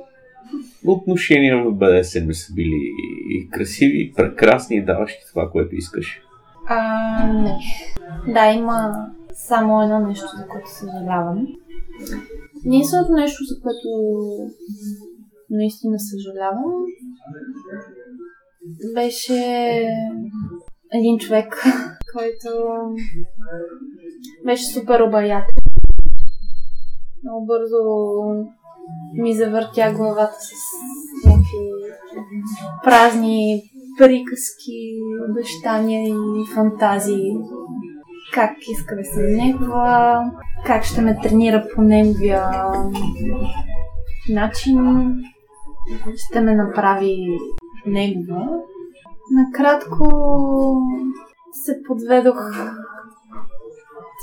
отношения 0.86 1.64
в 1.64 1.74
БДСМ 1.74 2.32
са 2.32 2.54
били 2.54 2.92
красиви, 3.50 4.12
прекрасни 4.16 4.76
и 4.76 4.84
даващи 4.84 5.24
това, 5.30 5.50
което 5.50 5.74
искаш. 5.74 6.20
А, 6.66 7.32
не. 7.32 7.58
Да, 8.32 8.52
има 8.52 9.06
само 9.34 9.82
едно 9.82 10.00
нещо, 10.00 10.26
за 10.36 10.46
което 10.46 10.70
съжалявам. 10.70 11.46
Единственото 12.66 13.12
нещо, 13.12 13.44
за 13.44 13.60
което 13.62 13.88
наистина 15.50 15.96
съжалявам, 15.98 16.72
беше 18.94 19.34
един 20.92 21.18
човек, 21.18 21.64
който 22.16 22.48
беше 24.44 24.64
супер 24.64 25.00
обаятел. 25.00 25.54
Много 27.24 27.46
бързо 27.46 27.78
ми 29.12 29.34
завъртя 29.34 29.92
главата 29.96 30.36
с 30.40 30.52
някакви 31.26 31.68
празни 32.84 33.62
приказки, 33.98 34.98
обещания 35.30 36.08
и 36.08 36.54
фантазии. 36.54 37.36
Как 38.34 38.50
иска 38.72 38.96
да 38.96 39.04
съм 39.04 39.22
негова, 39.22 40.24
как 40.66 40.84
ще 40.84 41.00
ме 41.00 41.18
тренира 41.22 41.66
по 41.74 41.82
неговия 41.82 42.50
начин, 44.28 44.78
ще 46.16 46.40
ме 46.40 46.54
направи 46.54 47.38
негова. 47.86 48.46
Накратко 49.30 50.04
се 51.52 51.82
подведох 51.86 52.38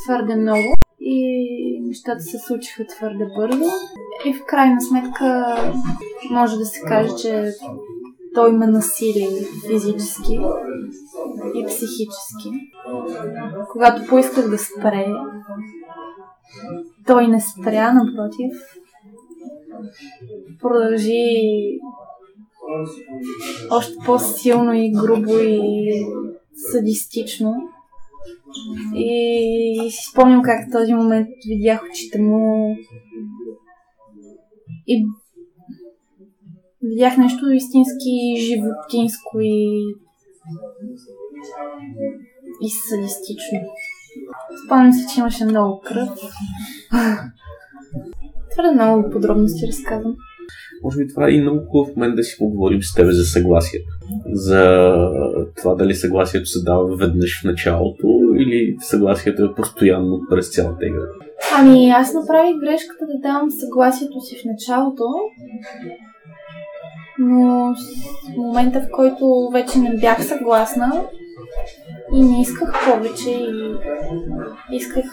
твърде 0.06 0.36
много 0.36 0.74
и 1.00 1.46
нещата 1.96 2.22
се 2.22 2.40
случиха 2.40 2.88
твърде 2.88 3.26
бързо. 3.38 3.72
И 4.26 4.34
в 4.34 4.46
крайна 4.46 4.82
сметка 4.82 5.58
може 6.32 6.58
да 6.58 6.66
се 6.66 6.82
каже, 6.82 7.16
че 7.22 7.52
той 8.34 8.52
ме 8.52 8.68
насили 8.68 9.28
физически 9.68 10.40
и 11.56 11.66
психически. 11.66 12.50
Когато 13.72 14.08
поисках 14.08 14.50
да 14.50 14.58
спре, 14.58 15.08
той 17.08 17.28
не 17.28 17.42
спря, 17.42 17.94
напротив. 17.94 18.52
Продължи 20.62 21.26
още 23.72 23.94
по-силно 24.06 24.74
и 24.74 24.92
грубо 24.92 25.38
и 25.38 25.92
садистично. 26.72 27.56
И 28.96 29.90
си 29.92 30.12
спомням 30.12 30.42
как 30.42 30.68
в 30.68 30.72
този 30.72 30.94
момент 30.94 31.28
видях 31.48 31.82
очите 31.92 32.22
му 32.22 32.76
и 34.88 35.06
видях 36.84 37.18
нещо 37.18 37.52
истински 37.52 38.36
животинско 38.40 39.40
и 39.42 39.86
и 42.62 42.70
садистично. 42.70 43.60
Спомням 44.66 44.94
се, 44.94 45.14
че 45.14 45.20
имаше 45.20 45.46
много 45.46 45.82
кръв. 45.86 46.10
Твърде 48.52 48.72
много 48.74 49.10
подробности 49.10 49.68
разказвам. 49.68 50.16
Може 50.84 50.98
би 50.98 51.08
това 51.08 51.28
е 51.28 51.32
и 51.32 51.42
много 51.42 51.66
хубав 51.66 51.96
момент 51.96 52.16
да 52.16 52.24
си 52.24 52.36
поговорим 52.38 52.84
с 52.84 52.94
тебе 52.94 53.12
за 53.12 53.26
съгласието. 53.26 53.90
За 54.34 54.86
това 55.58 55.76
дали 55.76 55.96
съгласието 55.96 56.46
се 56.46 56.64
дава 56.64 56.96
веднъж 56.96 57.42
в 57.42 57.44
началото 57.44 58.08
или 58.38 58.76
съгласието 58.80 59.46
е 59.46 59.56
постоянно 59.56 60.22
през 60.30 60.54
цялата 60.54 60.86
игра. 60.86 61.06
Ами, 61.58 61.90
аз 61.90 62.14
направих 62.14 62.56
грешката 62.56 63.06
да 63.06 63.20
давам 63.20 63.52
съгласието 63.52 64.22
си 64.22 64.36
в 64.36 64.46
началото, 64.46 65.04
но 67.20 67.76
в 68.34 68.38
момента, 68.38 68.80
в 68.80 68.88
който 68.92 69.50
вече 69.54 69.80
не 69.80 69.98
бях 69.98 70.26
съгласна 70.26 71.04
и 72.16 72.22
не 72.22 72.42
исках 72.42 72.74
повече 72.86 73.30
и 73.30 73.76
исках 74.76 75.06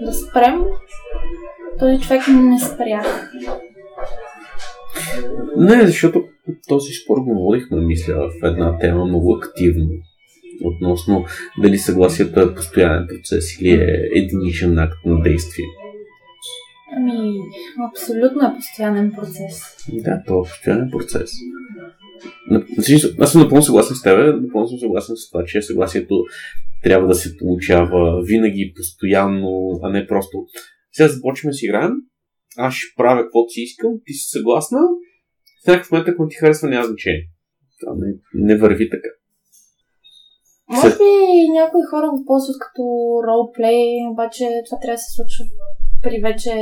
да 0.00 0.12
спрем, 0.12 0.64
този 1.78 2.00
човек 2.00 2.22
не 2.28 2.58
спрях. 2.58 3.32
Не, 5.56 5.86
защото 5.86 6.24
този 6.68 6.92
спор 6.92 7.18
го 7.18 7.34
водихме, 7.34 7.80
мисля, 7.80 8.14
в 8.14 8.46
една 8.46 8.78
тема 8.78 9.04
много 9.04 9.34
активно. 9.34 9.88
Относно 10.64 11.24
дали 11.62 11.78
съгласието 11.78 12.40
е 12.40 12.54
постоянен 12.54 13.06
процес 13.08 13.60
или 13.60 13.70
е 13.70 14.08
единичен 14.14 14.78
акт 14.78 14.98
на 15.06 15.22
действие. 15.22 15.64
Ами, 16.96 17.38
абсолютно 17.90 18.48
е 18.48 18.54
постоянен 18.56 19.12
процес. 19.12 19.62
Да, 19.92 20.22
то 20.26 20.40
е 20.40 20.48
постоянен 20.48 20.90
процес. 20.90 21.30
Аз 23.20 23.32
съм 23.32 23.42
напълно 23.42 23.62
съгласен 23.62 23.96
с 23.96 24.02
теб, 24.02 24.42
напълно 24.42 24.68
съм 24.68 24.78
съгласен 24.78 25.16
с 25.16 25.30
това, 25.30 25.44
че 25.44 25.62
съгласието 25.62 26.24
трябва 26.82 27.08
да 27.08 27.14
се 27.14 27.36
получава 27.36 28.22
винаги, 28.24 28.72
постоянно, 28.76 29.80
а 29.82 29.90
не 29.90 30.06
просто 30.06 30.46
сега 30.92 31.08
започваме 31.08 31.50
да 31.50 31.54
си 31.54 31.66
играем, 31.66 31.92
аз 32.56 32.74
ще 32.74 32.94
правя 32.96 33.22
каквото 33.22 33.50
си 33.50 33.60
искам, 33.60 33.92
ти 34.04 34.12
си 34.12 34.30
съгласна, 34.30 34.78
в 35.64 35.66
някакъв 35.66 35.90
момент, 35.90 36.08
ако 36.08 36.28
ти 36.28 36.36
харесва, 36.36 36.68
няма 36.68 36.86
значение. 36.86 37.28
Това 37.80 37.92
не, 37.98 38.14
не 38.34 38.56
върви 38.56 38.90
така. 38.90 39.08
Може 40.70 40.88
би 40.98 41.48
някои 41.52 41.82
хора 41.90 42.10
го 42.10 42.24
ползват 42.26 42.56
като 42.60 42.82
ролплей, 43.26 44.06
обаче 44.12 44.62
това 44.66 44.80
трябва 44.80 44.94
да 44.94 44.98
се 44.98 45.14
случва 45.16 45.44
при 46.02 46.20
вече 46.20 46.52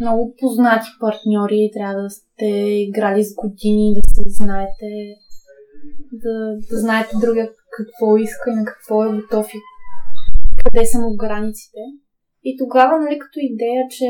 много 0.00 0.34
познати 0.40 0.88
партньори. 1.00 1.70
Трябва 1.74 2.02
да 2.02 2.10
сте 2.10 2.46
играли 2.88 3.24
с 3.24 3.34
години, 3.34 3.94
да 3.94 4.00
се 4.14 4.22
знаете, 4.26 4.88
да, 6.12 6.56
да 6.70 6.78
знаете 6.80 7.16
другия 7.20 7.48
какво 7.76 8.16
иска 8.16 8.50
и 8.50 8.54
на 8.54 8.64
какво 8.64 9.04
е 9.04 9.20
готов 9.20 9.46
и 9.54 9.58
къде 10.64 10.86
са 10.86 10.98
му 10.98 11.16
границите. 11.16 11.78
И 12.44 12.56
тогава, 12.58 13.00
нали, 13.00 13.18
като 13.18 13.38
идея, 13.42 13.82
че 13.90 14.06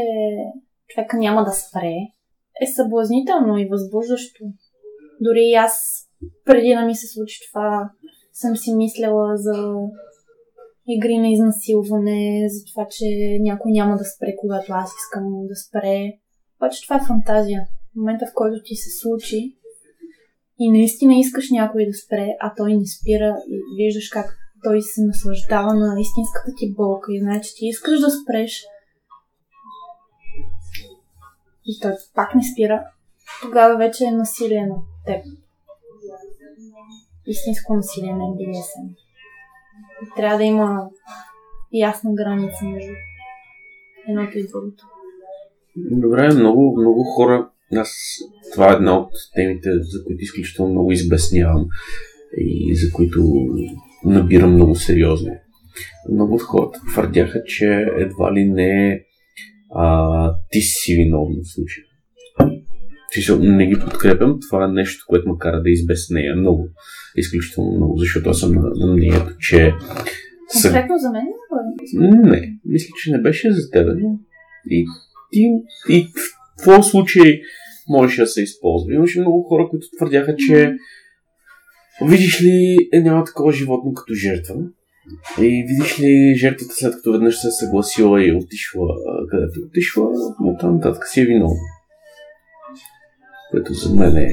човека 0.88 1.16
няма 1.16 1.44
да 1.44 1.50
спре, 1.50 1.94
е 2.62 2.66
съблазнително 2.66 3.58
и 3.58 3.68
възбуждащо. 3.70 4.44
Дори 5.20 5.40
и 5.40 5.54
аз, 5.54 5.74
преди 6.44 6.74
да 6.74 6.82
ми 6.82 6.96
се 6.96 7.06
случи 7.06 7.38
това, 7.52 7.90
съм 8.32 8.56
си 8.56 8.74
мисляла 8.74 9.36
за 9.36 9.74
игри 10.88 11.18
на 11.18 11.28
изнасилване, 11.28 12.48
за 12.48 12.64
това, 12.72 12.86
че 12.90 13.04
някой 13.40 13.72
няма 13.72 13.96
да 13.96 14.04
спре, 14.04 14.36
когато 14.40 14.72
аз 14.72 14.90
искам 14.90 15.46
да 15.46 15.56
спре. 15.56 16.12
Обаче 16.56 16.82
това 16.82 16.96
е 16.96 17.06
фантазия. 17.06 17.60
В 17.92 17.96
момента, 17.96 18.26
в 18.26 18.34
който 18.34 18.62
ти 18.64 18.74
се 18.74 19.00
случи 19.00 19.56
и 20.58 20.70
наистина 20.70 21.14
искаш 21.14 21.50
някой 21.50 21.86
да 21.86 21.94
спре, 21.94 22.28
а 22.40 22.54
той 22.56 22.74
не 22.74 22.86
спира 22.86 23.36
и 23.48 23.84
виждаш 23.84 24.08
как 24.08 24.38
той 24.62 24.82
се 24.82 25.02
наслаждава 25.04 25.74
на 25.74 26.00
истинската 26.00 26.52
ти 26.56 26.74
болка 26.74 27.14
и 27.14 27.20
знае, 27.20 27.40
че 27.40 27.54
ти 27.54 27.66
искаш 27.66 28.00
да 28.00 28.10
спреш 28.10 28.64
и 31.66 31.78
той 31.82 31.92
пак 32.14 32.34
не 32.34 32.42
спира, 32.52 32.84
тогава 33.42 33.78
вече 33.78 34.04
е 34.04 34.10
насилие 34.10 34.66
на 34.66 34.76
теб. 35.06 35.24
Истинско 37.26 37.74
насилие 37.74 38.12
на. 38.12 38.24
И 40.02 40.16
трябва 40.16 40.38
да 40.38 40.44
има 40.44 40.88
ясна 41.72 42.14
граница 42.14 42.64
между 42.64 42.92
едното 44.08 44.38
и 44.38 44.46
другото. 44.52 44.84
Добре, 45.76 46.34
много, 46.34 46.80
много 46.80 47.04
хора 47.04 47.50
Аз 47.76 48.18
това 48.52 48.72
е 48.72 48.74
една 48.74 48.98
от 48.98 49.10
темите, 49.34 49.70
за 49.72 50.04
които 50.04 50.22
изключително 50.22 50.72
много 50.72 50.92
избеснявам 50.92 51.66
и 52.38 52.74
за 52.76 52.92
които 52.92 53.22
набирам 54.04 54.54
много 54.54 54.74
сериозно. 54.74 55.32
Много 56.12 56.34
от 56.34 56.42
хората 56.42 56.80
твърдяха, 56.92 57.44
че 57.44 57.86
едва 57.98 58.34
ли 58.34 58.44
не 58.44 59.04
а, 59.74 60.34
ти 60.50 60.60
си 60.60 60.94
виновен 60.94 61.36
в 61.44 61.52
случая. 61.52 61.84
Не 63.38 63.66
ги 63.66 63.80
подкрепям. 63.80 64.38
Това 64.48 64.64
е 64.64 64.68
нещо, 64.68 65.04
което 65.08 65.28
ме 65.28 65.34
кара 65.38 65.62
да 65.62 65.70
избеснея 65.70 66.36
много. 66.36 66.68
Изключително 67.16 67.76
много, 67.76 67.96
защото 67.96 68.30
аз 68.30 68.38
съм 68.38 68.54
на, 68.54 68.70
на 68.74 68.92
мнението, 68.92 69.36
че... 69.38 69.74
Конкретно 70.62 70.98
за 70.98 71.10
мен? 71.10 71.26
Не, 72.22 72.58
мисля, 72.64 72.88
че 73.02 73.12
не 73.12 73.20
беше 73.20 73.52
за 73.52 73.70
теб, 73.70 73.88
но 73.98 74.18
и, 74.70 74.86
и, 75.32 75.62
и 75.88 76.06
в 76.58 76.62
твоя 76.62 76.82
случай 76.82 77.40
можеше 77.88 78.20
да 78.20 78.26
се 78.26 78.42
използва. 78.42 78.94
Имаше 78.94 79.20
много 79.20 79.42
хора, 79.42 79.68
които 79.70 79.86
твърдяха, 79.96 80.36
че 80.36 80.76
видиш 82.02 82.42
ли, 82.42 82.76
е, 82.92 83.00
няма 83.00 83.24
такова 83.24 83.52
животно 83.52 83.92
като 83.94 84.14
жертва. 84.14 84.54
И 85.40 85.64
видиш 85.68 86.00
ли, 86.00 86.34
жертвата 86.36 86.74
след 86.74 86.94
като 86.94 87.12
веднъж 87.12 87.40
се 87.40 87.48
е 87.48 87.50
съгласила 87.50 88.24
и 88.24 88.32
отишла 88.32 88.88
където 89.30 89.60
е 89.60 89.64
отишла, 89.66 90.04
от 90.40 90.60
там 90.60 90.74
нататък 90.74 91.06
си 91.06 91.20
е 91.20 91.24
виновна. 91.24 91.60
Което 93.52 93.72
за 93.72 93.94
мен 93.94 94.16
е 94.16 94.30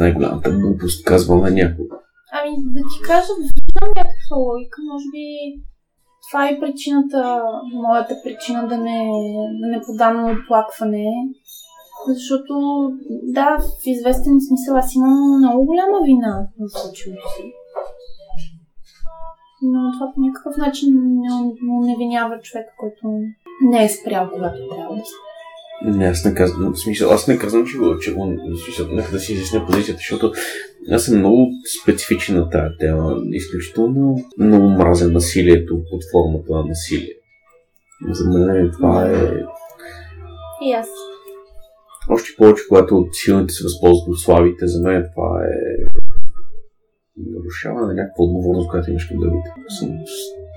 най-голямата 0.00 0.50
глупост, 0.50 1.04
казва 1.04 1.36
на 1.36 1.50
някого. 1.50 1.88
Ами 2.32 2.50
да 2.64 2.80
ти 2.80 2.98
кажа, 3.06 3.32
виждам 3.38 3.88
някаква 3.96 4.36
логика, 4.36 4.78
може 4.92 5.04
би 5.12 5.26
това 6.30 6.48
е 6.48 6.60
причината, 6.60 7.42
моята 7.72 8.14
причина 8.24 8.68
да 8.68 8.78
не, 8.78 9.10
да 9.60 9.66
не 9.66 9.80
подам 9.86 10.38
оплакване. 10.42 11.06
Защото, 12.08 12.54
да, 13.22 13.58
в 13.58 13.86
известен 13.86 14.40
смисъл 14.48 14.76
аз 14.76 14.94
имам 14.94 15.38
много 15.38 15.64
голяма 15.64 15.98
вина 16.04 16.48
в 16.60 16.78
случилото 16.78 17.28
си. 17.36 17.42
Но 19.62 19.92
това 19.92 20.12
по 20.14 20.20
никакъв 20.20 20.56
начин 20.56 20.94
не, 20.94 21.28
не 21.86 21.96
винява 21.96 22.40
човека, 22.40 22.72
който 22.80 23.20
не 23.62 23.84
е 23.84 23.88
спрял, 23.88 24.30
когато 24.30 24.68
трябва 24.68 24.94
да 24.96 25.00
спре. 25.00 25.27
Не, 25.84 26.06
аз 26.06 26.24
не 26.24 26.34
казвам, 26.34 26.72
в 26.72 26.78
смисъл, 26.78 27.10
аз 27.10 27.28
не 27.28 27.38
казвам, 27.38 27.66
че 27.66 27.78
го, 27.78 27.98
че 27.98 28.14
го, 28.14 28.26
в 28.26 28.64
смисъл, 28.64 28.86
нека 28.92 29.12
да 29.12 29.18
си 29.18 29.32
изясня 29.32 29.66
позицията, 29.66 29.98
защото 29.98 30.32
аз 30.90 31.04
съм 31.04 31.18
много 31.18 31.50
специфичен 31.82 32.36
на 32.36 32.50
тази 32.50 32.74
тема. 32.78 33.16
Изключително 33.32 34.24
много 34.38 34.68
мразя 34.68 35.10
насилието 35.10 35.82
под 35.90 36.02
формата 36.12 36.52
на 36.52 36.64
насилие. 36.64 37.14
За 38.10 38.30
мен 38.30 38.70
това 38.72 39.10
е... 39.10 39.14
И 40.64 40.72
аз. 40.72 40.88
Още 42.10 42.28
повече, 42.38 42.62
когато 42.68 43.06
силните 43.12 43.54
се 43.54 43.64
възползват 43.64 44.08
от 44.08 44.20
славите, 44.20 44.66
за 44.66 44.82
мен 44.82 45.08
това 45.14 45.44
е 45.44 45.56
нарушаване 47.16 47.86
на 47.86 47.94
някаква 47.94 48.24
отговорност, 48.24 48.68
която 48.68 48.90
имаш 48.90 49.04
към 49.04 49.18
другите. 49.18 49.48
Съм 49.68 49.90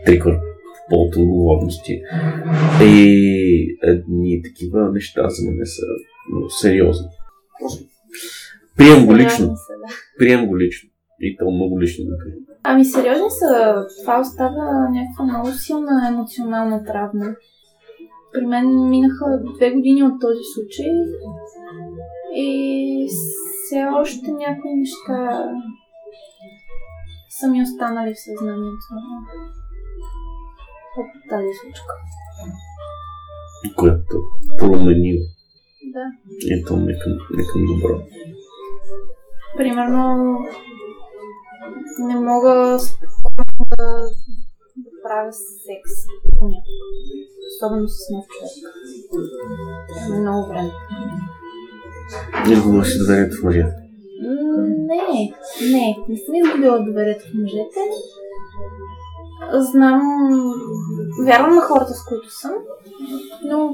стриквар 0.03 0.50
повод 0.91 1.15
отговорности. 1.15 2.01
И 2.81 3.77
едни 3.83 4.41
такива 4.43 4.91
неща 4.91 5.29
за 5.29 5.51
мен 5.51 5.65
са 5.65 5.85
много 6.29 6.49
сериозни. 6.49 7.07
Прием 8.77 9.05
го 9.05 9.15
лично. 9.15 9.55
Прием 10.17 10.47
го 10.47 10.57
лично. 10.57 10.89
И 11.19 11.37
то 11.37 11.51
много 11.51 11.81
лично 11.81 12.05
го 12.05 12.11
прием. 12.23 12.39
Ами 12.63 12.85
сериозни 12.85 13.29
са. 13.29 13.85
Това 14.01 14.19
остава 14.19 14.89
някаква 14.89 15.25
много 15.25 15.47
силна 15.47 16.07
емоционална 16.07 16.83
травма. 16.83 17.25
При 18.33 18.45
мен 18.45 18.89
минаха 18.89 19.41
две 19.57 19.71
години 19.71 20.03
от 20.03 20.21
този 20.21 20.39
случай 20.53 20.91
и 22.35 23.07
все 23.65 23.85
още 24.01 24.31
някои 24.31 24.75
неща 24.75 25.43
са 27.29 27.47
ми 27.47 27.61
останали 27.61 28.13
в 28.13 28.23
съзнанието 28.23 28.87
от 30.97 31.29
тази 31.29 31.53
случка. 31.61 31.93
Която 33.77 34.23
променила. 34.59 35.25
Да. 35.93 36.05
И 36.45 36.65
то 36.65 36.77
не 36.77 36.99
към, 36.99 37.11
не 37.37 37.43
към 37.43 37.65
добро. 37.65 38.01
Примерно 39.57 40.37
не 41.99 42.15
мога 42.15 42.79
спокойно 42.79 43.65
да, 43.77 43.85
да 44.77 44.89
правя 45.03 45.33
секс 45.33 45.91
понякога. 46.39 46.61
Особено 47.55 47.87
с 47.87 48.09
нов 48.11 48.25
човек. 48.27 48.51
Трябва 49.95 50.21
много 50.21 50.47
време. 50.47 50.71
Не 52.47 52.61
губаш 52.61 52.97
доверието 52.97 53.35
в 53.37 53.43
мъжете. 53.43 53.75
Не, 54.21 55.33
не, 55.71 55.97
не 56.09 56.17
съм 56.17 56.35
изгубила 56.35 56.79
доверието 56.79 57.25
в 57.29 57.33
мъжете. 57.33 57.79
Знам, 59.53 60.01
вярвам 61.25 61.55
на 61.55 61.61
хората, 61.61 61.93
с 61.93 62.05
които 62.05 62.29
съм, 62.29 62.51
но 63.45 63.69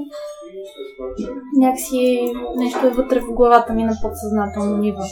някакси 1.56 2.32
нещо 2.56 2.86
е 2.86 2.90
вътре 2.90 3.20
в 3.20 3.32
главата 3.32 3.72
ми 3.72 3.84
на 3.84 3.96
подсъзнателно 4.02 4.76
ниво. 4.76 5.02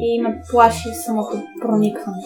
И 0.00 0.20
ме 0.22 0.42
плаши 0.50 0.88
самото 0.94 1.42
проникване. 1.60 2.22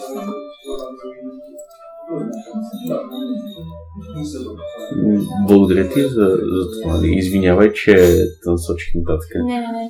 Благодаря 5.47 5.89
ти 5.89 6.01
за, 6.01 6.39
за 6.53 6.81
това. 6.81 6.99
Извинявай, 7.03 7.73
че 7.73 7.95
те 8.43 8.49
насочих 8.49 8.95
нататък. 8.95 9.29
Не, 9.35 9.43
не, 9.43 9.59
не. 9.59 9.89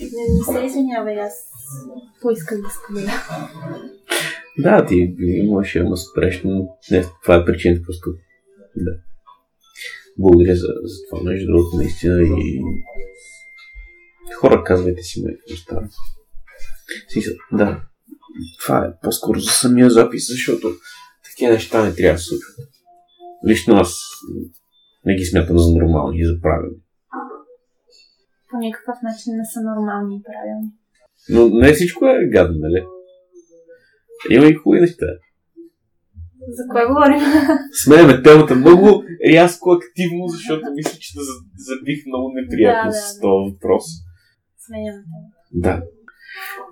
Не, 0.00 0.54
не 0.54 0.60
се 0.60 0.66
извинявай, 0.66 1.20
аз 1.20 1.32
поисках 2.22 2.60
да 2.62 2.68
споделя. 2.70 3.12
Да, 4.58 4.86
ти 4.86 5.16
имаше 5.18 5.78
да 5.78 5.90
ме 5.90 5.96
спреш, 5.96 6.42
но 6.44 6.68
не, 6.90 7.04
това 7.22 7.34
е 7.34 7.44
причината 7.44 7.82
просто. 7.86 8.10
Да. 8.76 8.90
Благодаря 10.18 10.56
за, 10.56 10.66
за 10.82 10.96
това, 11.10 11.22
между 11.22 11.46
другото, 11.46 11.76
наистина 11.76 12.22
и 12.22 12.62
хора, 14.34 14.64
казвайте 14.64 15.02
си 15.02 15.22
ме 15.22 15.32
какво 15.32 15.56
става. 15.56 15.88
Да, 17.52 17.82
това 18.60 18.84
е 18.84 19.00
по-скоро 19.02 19.38
за 19.38 19.50
самия 19.50 19.90
запис, 19.90 20.28
защото 20.28 20.68
такива 21.24 21.52
неща 21.52 21.84
не 21.84 21.94
трябва 21.94 22.14
да 22.14 22.18
се 22.18 22.24
случват. 22.24 22.56
Лично 23.48 23.76
аз 23.76 23.98
не 25.04 25.14
ги 25.14 25.24
смятам 25.24 25.58
за 25.58 25.72
нормални 25.72 26.18
и 26.18 26.26
за 26.26 26.40
правилни. 26.40 26.76
По 28.50 28.56
никакъв 28.58 28.96
начин 29.02 29.36
не 29.36 29.44
са 29.44 29.60
нормални 29.60 30.16
и 30.16 30.22
правилни. 30.22 30.70
Но 31.28 31.58
не 31.58 31.72
всичко 31.72 32.06
е 32.06 32.28
гадно, 32.32 32.58
нали? 32.58 32.86
Има 34.30 34.46
и 34.46 34.54
хубави 34.54 34.80
неща. 34.80 35.06
За 36.48 36.62
кое 36.70 36.86
говорим? 36.86 37.20
Сменяме 37.72 38.22
темата 38.22 38.54
много 38.54 39.04
рязко 39.32 39.70
активно, 39.70 40.28
защото 40.28 40.62
мисля, 40.74 40.98
че 40.98 41.14
да 41.14 41.22
забих 41.56 42.06
много 42.06 42.32
неприятно 42.34 42.90
да, 42.90 42.96
да, 42.96 43.02
с 43.02 43.20
този 43.20 43.52
въпрос. 43.52 43.84
Сменяме 44.66 45.02
темата. 45.02 45.36
Да. 45.52 45.82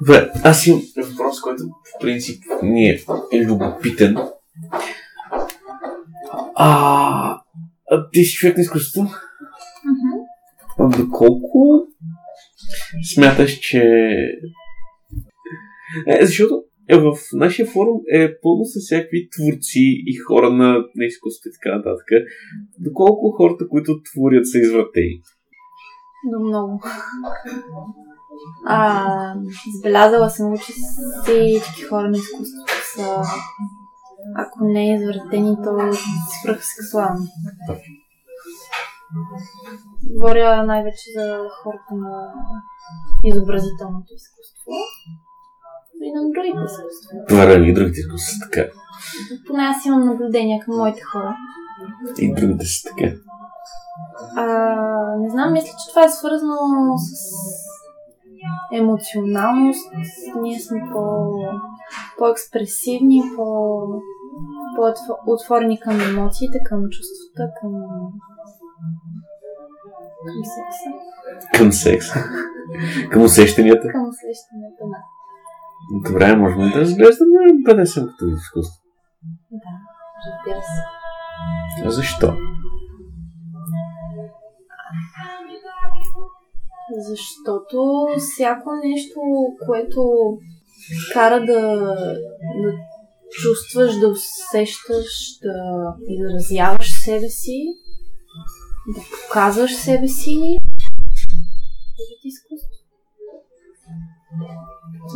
Добре, 0.01 0.31
аз 0.45 0.67
имам 0.67 0.83
въпрос, 0.97 1.41
който 1.41 1.63
в 1.63 2.01
принцип 2.01 2.45
ми 2.63 2.85
е, 2.85 3.01
е 3.33 3.45
любопитен. 3.45 4.17
А, 6.55 7.41
а 7.91 8.11
ти 8.13 8.25
си 8.25 8.37
човек 8.37 8.57
на 8.57 8.63
изкуството? 8.63 9.09
Mm-hmm. 9.09 10.97
Доколко 10.97 11.87
смяташ, 13.15 13.59
че... 13.59 13.83
Е, 16.07 16.27
защото 16.27 16.63
е, 16.89 16.97
в 16.97 17.13
нашия 17.33 17.67
форум 17.67 18.01
е 18.13 18.41
пълно 18.43 18.65
с 18.65 18.81
всякакви 18.81 19.29
творци 19.37 20.03
и 20.07 20.17
хора 20.17 20.51
на, 20.51 20.79
на 20.97 21.05
изкуството 21.05 21.49
и 21.49 21.53
така 21.53 21.77
нататък. 21.77 22.07
Доколко 22.79 23.31
хората, 23.31 23.69
които 23.69 24.03
творят, 24.03 24.49
са 24.49 24.59
извратени? 24.59 25.21
До 26.33 26.41
много. 26.41 26.81
А, 28.67 29.35
забелязала 29.77 30.31
съм, 30.31 30.57
че 30.57 30.73
всички 31.23 31.83
хора 31.83 32.11
на 32.11 32.17
изкуството 32.17 32.73
са, 32.97 33.23
ако 34.37 34.65
не 34.65 34.95
извратени, 34.95 35.57
то 35.65 35.93
свръхсексуални. 36.43 37.27
Говоря 40.13 40.65
най-вече 40.67 41.11
за 41.17 41.39
хората 41.63 41.95
на 41.95 42.33
изобразителното 43.25 44.15
изкуство 44.15 44.54
и 46.05 46.13
на 46.13 46.23
другите 46.35 46.65
изкуства. 46.65 47.11
Това 47.29 47.45
и 47.69 47.75
другите 47.75 48.01
изкуства 48.01 48.47
така. 48.47 48.65
Поне 49.47 49.63
аз 49.63 49.85
имам 49.85 50.05
наблюдение 50.05 50.63
към 50.65 50.77
моите 50.77 51.01
хора. 51.03 51.37
И 52.19 52.35
другите 52.35 52.67
са 52.67 52.89
така. 52.89 53.17
А, 54.37 54.47
не 55.19 55.31
знам, 55.31 55.53
мисля, 55.53 55.69
че 55.69 55.91
това 55.91 56.05
е 56.05 56.09
свързано 56.09 56.57
с 56.99 57.11
емоционалност. 58.73 59.93
Ние 60.43 60.61
сме 60.61 60.81
по, 60.93 61.33
по-експресивни, 62.19 63.23
по, 63.37 63.47
по-отворени 64.77 65.81
към 65.81 66.01
емоциите, 66.01 66.59
към 66.67 66.81
чувствата, 66.91 67.53
към 67.61 67.73
Към 70.27 70.45
секса. 70.55 70.89
Към 71.59 71.73
секса. 71.73 72.15
Към 73.11 73.23
усещанията. 73.23 73.89
Към 73.89 74.09
усещането, 74.09 74.85
да. 74.93 75.14
Добре, 75.93 76.37
можем 76.37 76.71
да 76.71 76.81
разглеждаме 76.81 77.39
БДСМ 77.65 78.01
като 78.01 78.27
изкуство? 78.27 78.83
Да, 79.51 79.75
разбира 80.27 80.63
се. 80.63 81.85
А 81.85 81.91
Защо? 81.91 82.37
Защото 86.99 88.07
всяко 88.19 88.71
нещо, 88.85 89.21
което 89.67 90.03
кара 91.13 91.41
да, 91.41 91.77
да 92.63 92.73
чувстваш, 93.43 93.99
да 93.99 94.09
усещаш, 94.09 95.39
да 95.43 95.95
изразяваш 96.09 96.93
себе 96.93 97.29
си, 97.29 97.63
да 98.97 99.01
показваш 99.27 99.75
себе 99.75 100.09
си, 100.09 100.59
вид 101.99 102.21
изкуство. 102.25 102.44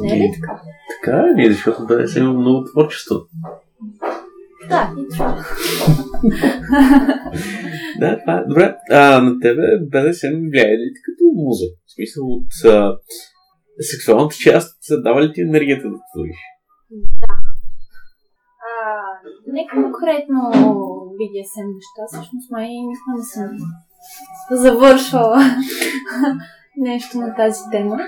Не 0.01 0.16
е 0.16 0.16
ли 0.16 0.31
така? 0.41 0.61
Така 0.89 1.19
е, 1.19 1.35
ние, 1.35 1.53
защото 1.53 1.87
БДСМ 1.87 2.19
има 2.19 2.33
много 2.33 2.64
творчество. 2.64 3.16
Да, 4.69 4.95
и 4.99 5.09
това. 5.14 5.45
Да, 8.01 8.19
това 8.21 8.39
е. 8.39 8.45
Добре, 8.49 8.77
а 8.91 9.21
на 9.21 9.41
тебе 9.41 9.62
БДСМ 9.93 10.51
влияе 10.51 10.79
ли 10.79 10.93
ти 10.95 11.01
като 11.03 11.25
муза? 11.35 11.66
В 11.87 11.95
смисъл 11.95 12.27
от 12.27 12.73
а, 12.73 12.99
сексуалната 13.81 14.37
част 14.37 14.79
дава 15.03 15.23
ли 15.23 15.33
ти 15.33 15.41
енергията 15.41 15.89
да 15.89 15.97
твориш? 16.12 16.37
А, 18.69 18.75
не 19.53 19.66
конкретно 19.75 20.41
BDSM 21.19 21.66
неща, 21.75 22.03
всъщност 22.07 22.51
май 22.51 22.69
никога 22.69 23.19
не 23.19 23.25
съм 23.25 23.51
завършвала 24.51 25.39
нещо 26.77 27.19
на 27.19 27.35
тази 27.35 27.61
тема, 27.73 27.99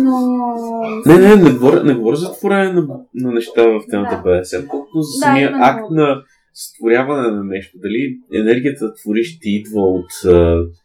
но 0.00 1.02
Не, 1.06 1.18
не, 1.18 1.36
не 1.36 1.50
говоря, 1.50 1.84
не 1.84 1.94
говоря 1.94 2.16
за 2.16 2.32
творене 2.32 2.72
на, 2.72 2.82
на 3.14 3.32
неща 3.32 3.62
в 3.62 3.80
темата 3.90 4.22
БДСМ, 4.24 4.66
колкото 4.68 5.00
за 5.00 5.18
Да, 5.20 5.26
самия 5.26 5.48
именно. 5.48 5.64
акт 5.64 5.90
на 5.90 6.22
створяване 6.54 7.30
на 7.30 7.44
нещо. 7.44 7.78
Дали 7.78 8.20
енергията 8.34 8.86
да 8.86 8.94
твориш 8.94 9.38
ти 9.40 9.50
идва 9.50 9.80
от 9.80 10.10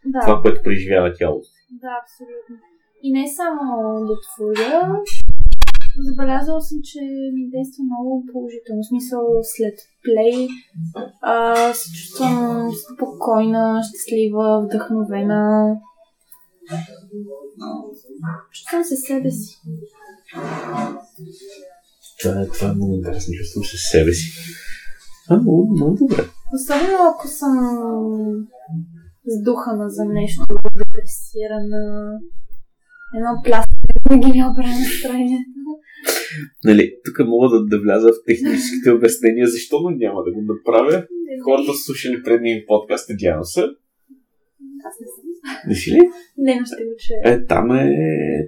да, 0.06 0.20
това, 0.22 0.42
което 0.42 0.62
преживява 0.64 1.14
тялото. 1.14 1.48
да, 1.82 1.88
абсолютно. 2.04 2.56
И 3.04 3.12
не 3.12 3.26
само 3.28 3.66
да 4.06 4.14
творя, 4.26 5.02
забелязала 6.00 6.62
съм, 6.62 6.78
че 6.84 7.00
ми 7.34 7.50
действа 7.50 7.84
много 7.84 8.26
положително. 8.32 8.82
В 8.84 8.88
смисъл 8.88 9.22
след 9.44 9.76
плей 10.04 10.48
а, 11.22 11.56
се 11.74 11.92
чувствам 11.98 12.70
спокойна, 12.94 13.82
щастлива, 13.84 14.62
вдъхновена. 14.66 15.76
Чувствам 18.52 18.84
се 18.84 18.96
себе 18.96 19.32
си. 19.32 19.62
Това 22.22 22.42
е, 22.42 22.48
това 22.48 22.70
е 22.70 22.74
много 22.74 22.96
интересно. 22.96 23.34
Чувствам 23.34 23.64
се 23.64 23.78
себе 23.78 24.14
си. 24.14 24.32
А, 25.30 25.38
много, 25.38 25.72
много 25.72 25.96
добре. 25.96 26.24
Особено 26.54 26.98
ако 27.16 27.28
съм 27.28 27.56
сдухана 29.28 29.90
за 29.90 30.06
нещо, 30.06 30.44
депресирана, 30.78 32.12
едно 33.16 33.42
пляскане 33.44 33.78
винаги 34.10 34.32
ми 34.32 34.46
оправя 34.46 34.80
настроението. 34.80 35.50
Нали, 36.66 36.96
тук 37.06 37.28
мога 37.28 37.50
да, 37.50 37.66
да 37.66 37.82
вляза 37.82 38.08
в 38.08 38.26
техническите 38.26 38.92
обяснения, 38.92 39.48
защо 39.48 39.80
но 39.82 39.90
няма 39.90 40.24
да 40.24 40.32
го 40.32 40.42
направя. 40.42 41.06
Хората 41.44 41.74
са 41.74 41.84
слушали 41.84 42.24
предния 42.24 42.66
подкаст, 42.68 43.10
надявам 43.10 43.46
се. 43.46 43.62
Аз 43.62 44.96
не 45.02 45.08
съм. 45.08 45.27
Не 45.68 45.76
си 45.76 45.92
ли? 45.92 46.00
Не, 46.38 46.56
но 46.60 46.66
ще 46.66 46.84
го 46.84 46.92
чуя. 47.00 47.34
Е, 47.34 47.46
там 47.46 47.72
е 47.72 47.90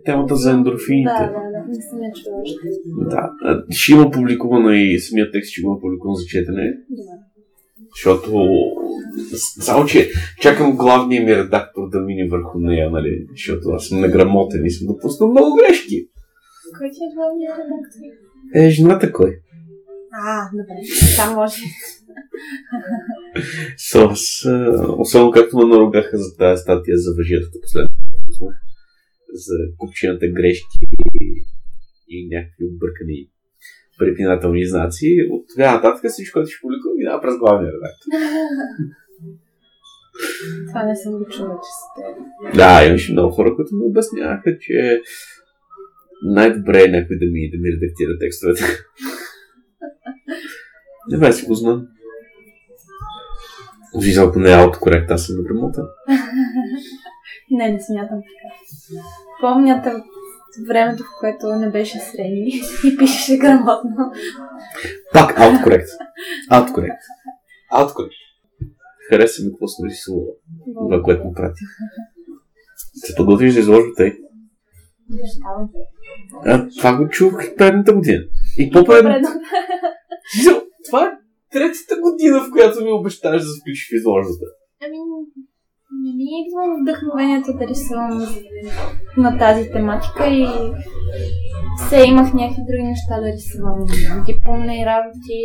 темата 0.05 0.35
за 0.35 0.51
ендорфините. 0.51 1.11
Да, 1.19 1.27
да, 1.27 1.51
да, 1.51 1.65
не 1.67 1.81
съм 1.81 2.03
я 2.03 2.11
чула 2.23 2.41
още. 2.41 2.67
Да. 3.09 3.63
Ще 3.69 3.91
има 3.91 4.11
публикувано 4.11 4.69
и 4.71 4.99
самия 4.99 5.31
текст 5.31 5.51
ще 5.51 5.61
има 5.61 5.79
публикуван 5.79 6.15
за 6.15 6.25
четене, 6.25 6.77
Добре. 6.89 7.03
защото 7.95 8.47
само, 9.61 9.85
че 9.85 10.09
чакам 10.41 10.77
главния 10.77 11.23
ми 11.23 11.35
редактор 11.35 11.89
да 11.89 11.99
мине 11.99 12.29
върху 12.29 12.59
нея, 12.59 12.89
нали, 12.89 13.27
защото 13.31 13.69
аз 13.69 13.85
съм 13.87 14.01
неграмотен 14.01 14.65
и 14.65 14.71
съм 14.71 14.87
допуснал 14.87 15.31
много 15.31 15.55
грешки. 15.55 16.07
Кой 16.77 16.89
ти 16.89 16.97
е 16.97 17.15
главният 17.15 17.57
редактор? 17.57 17.99
Е, 18.55 18.69
жената 18.69 19.11
кой? 19.11 19.39
А, 20.11 20.49
добре. 20.53 20.73
Там 21.17 21.35
може. 21.35 21.61
So, 23.77 24.13
особено 24.97 25.31
както 25.31 25.57
ме 25.57 25.65
наругаха 25.65 26.17
за 26.17 26.37
тази 26.37 26.61
статия 26.61 26.97
за 26.97 27.13
въжетата 27.17 27.57
последно. 27.61 27.89
пуснах, 28.25 28.55
За 29.33 29.55
купчината 29.77 30.27
грешки 30.27 30.79
и, 31.21 31.45
и 32.09 32.27
някакви 32.27 32.65
объркани 32.65 33.29
препинателни 33.99 34.67
знаци. 34.67 35.27
От 35.29 35.45
тогава 35.53 35.75
нататък 35.75 36.11
всичко, 36.11 36.33
което 36.33 36.49
ще 36.49 36.61
публикувам, 36.61 36.97
минава 36.97 37.21
през 37.21 37.37
главния 37.37 37.71
редактор. 37.75 38.09
Това 40.67 40.83
не 40.83 40.95
съм 40.95 41.11
го 41.11 41.25
чула, 41.25 41.59
че 41.63 41.71
сте. 41.79 42.03
Да, 42.57 42.85
имаше 42.87 43.11
много 43.11 43.31
хора, 43.31 43.55
които 43.55 43.75
ми 43.75 43.85
обясняваха, 43.85 44.57
че 44.59 45.01
най-добре 46.23 46.83
е 46.83 46.91
някой 46.91 47.17
да 47.17 47.25
ми, 47.25 47.51
да 47.51 47.57
ми 47.57 47.69
редактира 47.71 48.19
текстовете. 48.19 48.61
Не 51.09 51.17
бе, 51.17 51.33
си 51.33 51.45
го 51.45 51.53
знам. 51.53 51.87
Виждал 53.97 54.27
ако 54.27 54.39
не 54.39 54.51
е 54.51 54.55
аутокорект, 54.55 55.11
аз 55.11 55.25
съм 55.25 55.35
неграмотен. 55.37 55.83
Не, 57.51 57.71
не 57.71 57.79
смятам 57.79 58.17
така. 58.17 58.55
Помняте 59.41 59.89
от 59.89 60.03
времето, 60.67 61.03
в 61.03 61.19
което 61.19 61.55
не 61.55 61.69
беше 61.69 61.99
средни 61.99 62.61
и 62.85 62.97
пишеше 62.97 63.37
грамотно. 63.37 64.11
Пак 65.13 65.39
аутокорект. 65.39 65.89
Аутокорект. 66.49 67.01
Аутокорект. 67.71 68.13
Хареса 69.09 69.43
ми 69.43 69.51
какво 69.51 69.67
съм 69.67 69.89
рисувал. 69.89 70.25
Това, 70.75 71.03
което 71.03 71.23
му 71.23 71.33
прати. 71.33 71.63
Се 72.93 73.15
подготвиш 73.15 73.53
за 73.53 73.59
изложбата 73.59 74.07
и. 74.07 74.13
А, 76.45 76.67
това 76.77 76.97
го 76.97 77.09
чух 77.09 77.55
предната 77.57 77.93
година. 77.93 78.23
И 78.57 78.71
по-предната. 78.71 79.19
Предно. 79.19 79.29
Смисъл, 80.33 80.61
Това 80.89 81.05
е 81.05 81.18
третата 81.51 81.95
година, 82.01 82.39
в 82.43 82.51
която 82.51 82.83
ми 82.85 82.91
обещаваш 82.91 83.41
да 83.41 83.53
включиш 83.59 83.89
в 83.89 83.95
изложбата. 83.95 84.45
Ами, 84.81 84.97
не 85.91 86.11
ми 86.17 86.27
идва 86.41 86.63
вдъхновението 86.81 87.53
да 87.53 87.67
рисувам 87.67 88.27
на 89.17 89.37
тази 89.37 89.71
тематика 89.71 90.27
и 90.27 90.47
все 91.77 92.03
имах 92.07 92.33
някакви 92.33 92.61
други 92.69 92.83
неща 92.83 93.15
да 93.23 93.27
рисувам. 93.37 93.79
Дипломни 94.25 94.85
работи, 94.85 95.39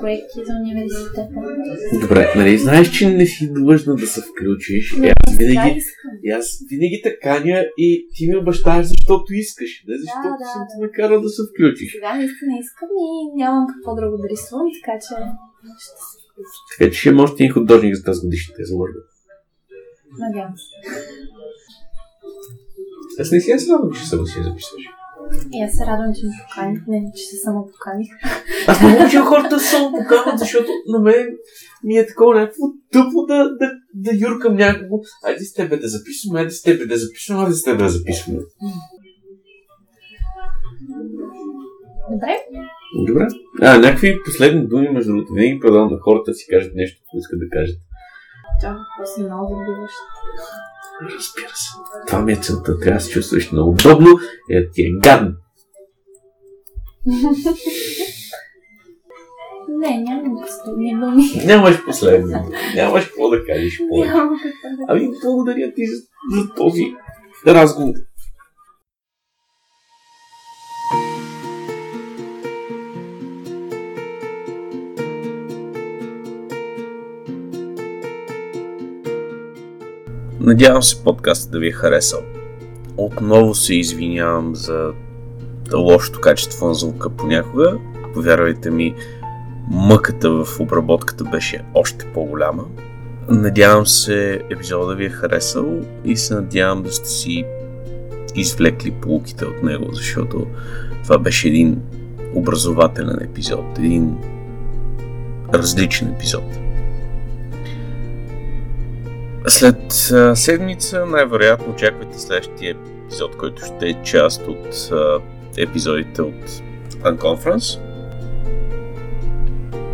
проекти 0.00 0.38
за 0.46 0.52
университета. 0.62 1.38
Добре, 2.00 2.32
нали 2.36 2.58
знаеш, 2.58 2.90
че 2.90 3.10
не 3.10 3.26
си 3.26 3.52
длъжна 3.52 3.94
да 3.96 4.06
се 4.06 4.20
включиш. 4.20 4.92
И 4.92 5.12
аз 5.26 5.36
винаги, 5.36 5.80
и 6.24 6.30
аз 6.30 6.46
винаги 6.70 7.00
те 7.02 7.18
каня 7.22 7.64
и 7.78 8.08
ти 8.14 8.28
ми 8.28 8.36
обещаваш, 8.36 8.86
защото 8.86 9.34
искаш. 9.34 9.84
Не 9.88 9.96
защото 9.98 10.28
да, 10.38 10.46
съм 10.52 10.60
да. 10.62 10.66
те 10.70 10.86
накарал 10.86 11.20
да 11.20 11.28
се 11.28 11.42
включиш. 11.50 11.92
Сега 11.92 12.14
наистина 12.14 12.52
искам 12.64 12.88
и 13.06 13.10
нямам 13.40 13.66
какво 13.70 13.94
друго 13.94 14.16
да 14.22 14.28
рисувам, 14.28 14.66
така 14.78 14.94
че 15.04 15.14
ще 15.84 16.00
се 16.10 16.16
включа. 16.24 16.58
Така 16.70 16.90
че 16.90 16.98
ще 17.00 17.10
още 17.10 17.42
един 17.42 17.52
художник 17.52 17.94
за 17.96 18.04
тази 18.04 18.20
годишната 18.20 18.62
изложба. 18.62 19.00
Надявам 20.18 20.54
се. 20.56 20.64
Аз 23.20 23.30
не 23.30 23.40
си 23.40 23.50
аз 23.50 23.68
радвам, 23.68 23.92
че 23.92 24.08
само 24.08 24.26
си 24.26 24.38
я 24.38 24.44
записваш. 24.44 24.82
И 25.52 25.62
аз 25.62 25.72
се 25.72 25.86
радвам, 25.86 26.14
че 26.14 26.26
ме 26.26 26.32
поканих, 26.48 26.80
не, 26.88 27.12
че 27.16 27.22
се 27.22 27.36
само 27.36 27.66
поканих. 27.66 28.08
Аз 28.66 28.82
не 28.82 28.96
обичам 28.96 29.26
хората 29.26 29.56
да 29.56 29.60
само 29.60 29.90
поканват, 29.90 30.38
защото 30.38 30.66
на 30.86 30.98
мен 30.98 31.26
ми 31.84 31.98
е 31.98 32.06
такова 32.06 32.40
някакво 32.40 32.64
тъпо 32.92 33.26
да, 33.28 33.56
да, 33.60 33.70
да 33.94 34.10
юркам 34.28 34.54
някого. 34.54 35.00
Айде 35.24 35.44
с 35.44 35.52
тебе 35.52 35.76
да 35.76 35.88
записваме, 35.88 36.40
айде 36.40 36.50
с 36.50 36.62
тебе 36.62 36.86
да 36.86 36.96
записваме, 36.96 37.42
айде 37.42 37.54
с 37.54 37.62
тебе 37.62 37.82
да 37.82 37.88
записваме. 37.88 38.38
Добре? 42.10 42.36
Добре. 43.06 43.26
А, 43.60 43.78
някакви 43.78 44.18
последни 44.24 44.66
думи, 44.66 44.88
между 44.88 45.12
другото, 45.12 45.32
винаги 45.32 45.60
предавам 45.60 45.92
на 45.92 45.98
хората 45.98 46.30
да 46.30 46.34
си 46.34 46.46
кажат 46.50 46.72
нещо, 46.74 47.02
което 47.10 47.20
искат 47.20 47.38
да 47.38 47.48
кажат. 47.48 47.76
Да, 48.62 48.86
после 48.98 49.24
много 49.24 49.54
забиваш. 49.54 49.90
Разбира 51.02 51.54
се. 51.54 51.68
Това 52.06 52.22
ми 52.22 52.32
е 52.32 52.36
целта. 52.36 52.78
Трябва 52.78 52.98
да 52.98 53.00
се 53.00 53.10
чувстваш 53.10 53.52
много 53.52 53.70
удобно 53.70 54.08
и 54.50 54.54
да 54.54 54.70
ти 54.70 54.82
е 54.82 54.90
гадно. 55.02 55.32
Не, 59.68 59.98
нямам 59.98 60.36
последни 60.42 61.00
думи. 61.00 61.46
Нямаш 61.46 61.84
последни 61.84 62.32
думи. 62.32 62.56
Нямаш 62.74 63.06
какво 63.06 63.30
да 63.30 63.44
кажеш 63.44 63.80
Ами, 64.88 65.08
благодаря 65.24 65.72
ти 65.74 65.86
за, 65.86 65.96
за 66.36 66.54
този 66.54 66.94
разговор. 67.46 67.94
Надявам 80.42 80.82
се 80.82 81.04
подкастът 81.04 81.52
да 81.52 81.58
ви 81.58 81.68
е 81.68 81.72
харесал. 81.72 82.20
Отново 82.96 83.54
се 83.54 83.74
извинявам 83.74 84.56
за 84.56 84.92
лошото 85.74 86.20
качество 86.20 86.66
на 86.66 86.74
звука 86.74 87.10
понякога. 87.10 87.78
Повярвайте 88.14 88.70
ми, 88.70 88.94
мъката 89.70 90.30
в 90.30 90.60
обработката 90.60 91.24
беше 91.24 91.64
още 91.74 92.06
по-голяма. 92.14 92.64
Надявам 93.28 93.86
се 93.86 94.42
епизода 94.50 94.86
да 94.86 94.94
ви 94.94 95.04
е 95.04 95.10
харесал 95.10 95.80
и 96.04 96.16
се 96.16 96.34
надявам 96.34 96.82
да 96.82 96.92
сте 96.92 97.08
си 97.08 97.44
извлекли 98.34 98.90
полуките 98.90 99.44
от 99.44 99.62
него, 99.62 99.86
защото 99.92 100.46
това 101.02 101.18
беше 101.18 101.48
един 101.48 101.82
образователен 102.34 103.18
епизод, 103.22 103.78
един 103.78 104.16
различен 105.54 106.08
епизод. 106.08 106.61
След 109.48 109.76
седмица 110.34 111.06
най-вероятно 111.06 111.72
очаквайте 111.72 112.18
следващия 112.18 112.76
епизод, 113.06 113.36
който 113.36 113.64
ще 113.64 113.88
е 113.88 114.02
част 114.02 114.42
от 114.48 114.90
епизодите 115.56 116.22
от 116.22 116.50
Unconference. 117.02 117.80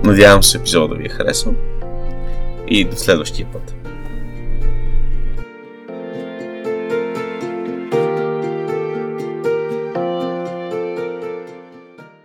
Надявам 0.05 0.43
се 0.43 0.59
епизода 0.59 0.89
да 0.89 0.95
ви 0.95 1.07
е 1.07 1.09
харесал 1.09 1.55
и 2.69 2.85
до 2.85 2.97
следващия 2.97 3.47
път. 3.53 3.75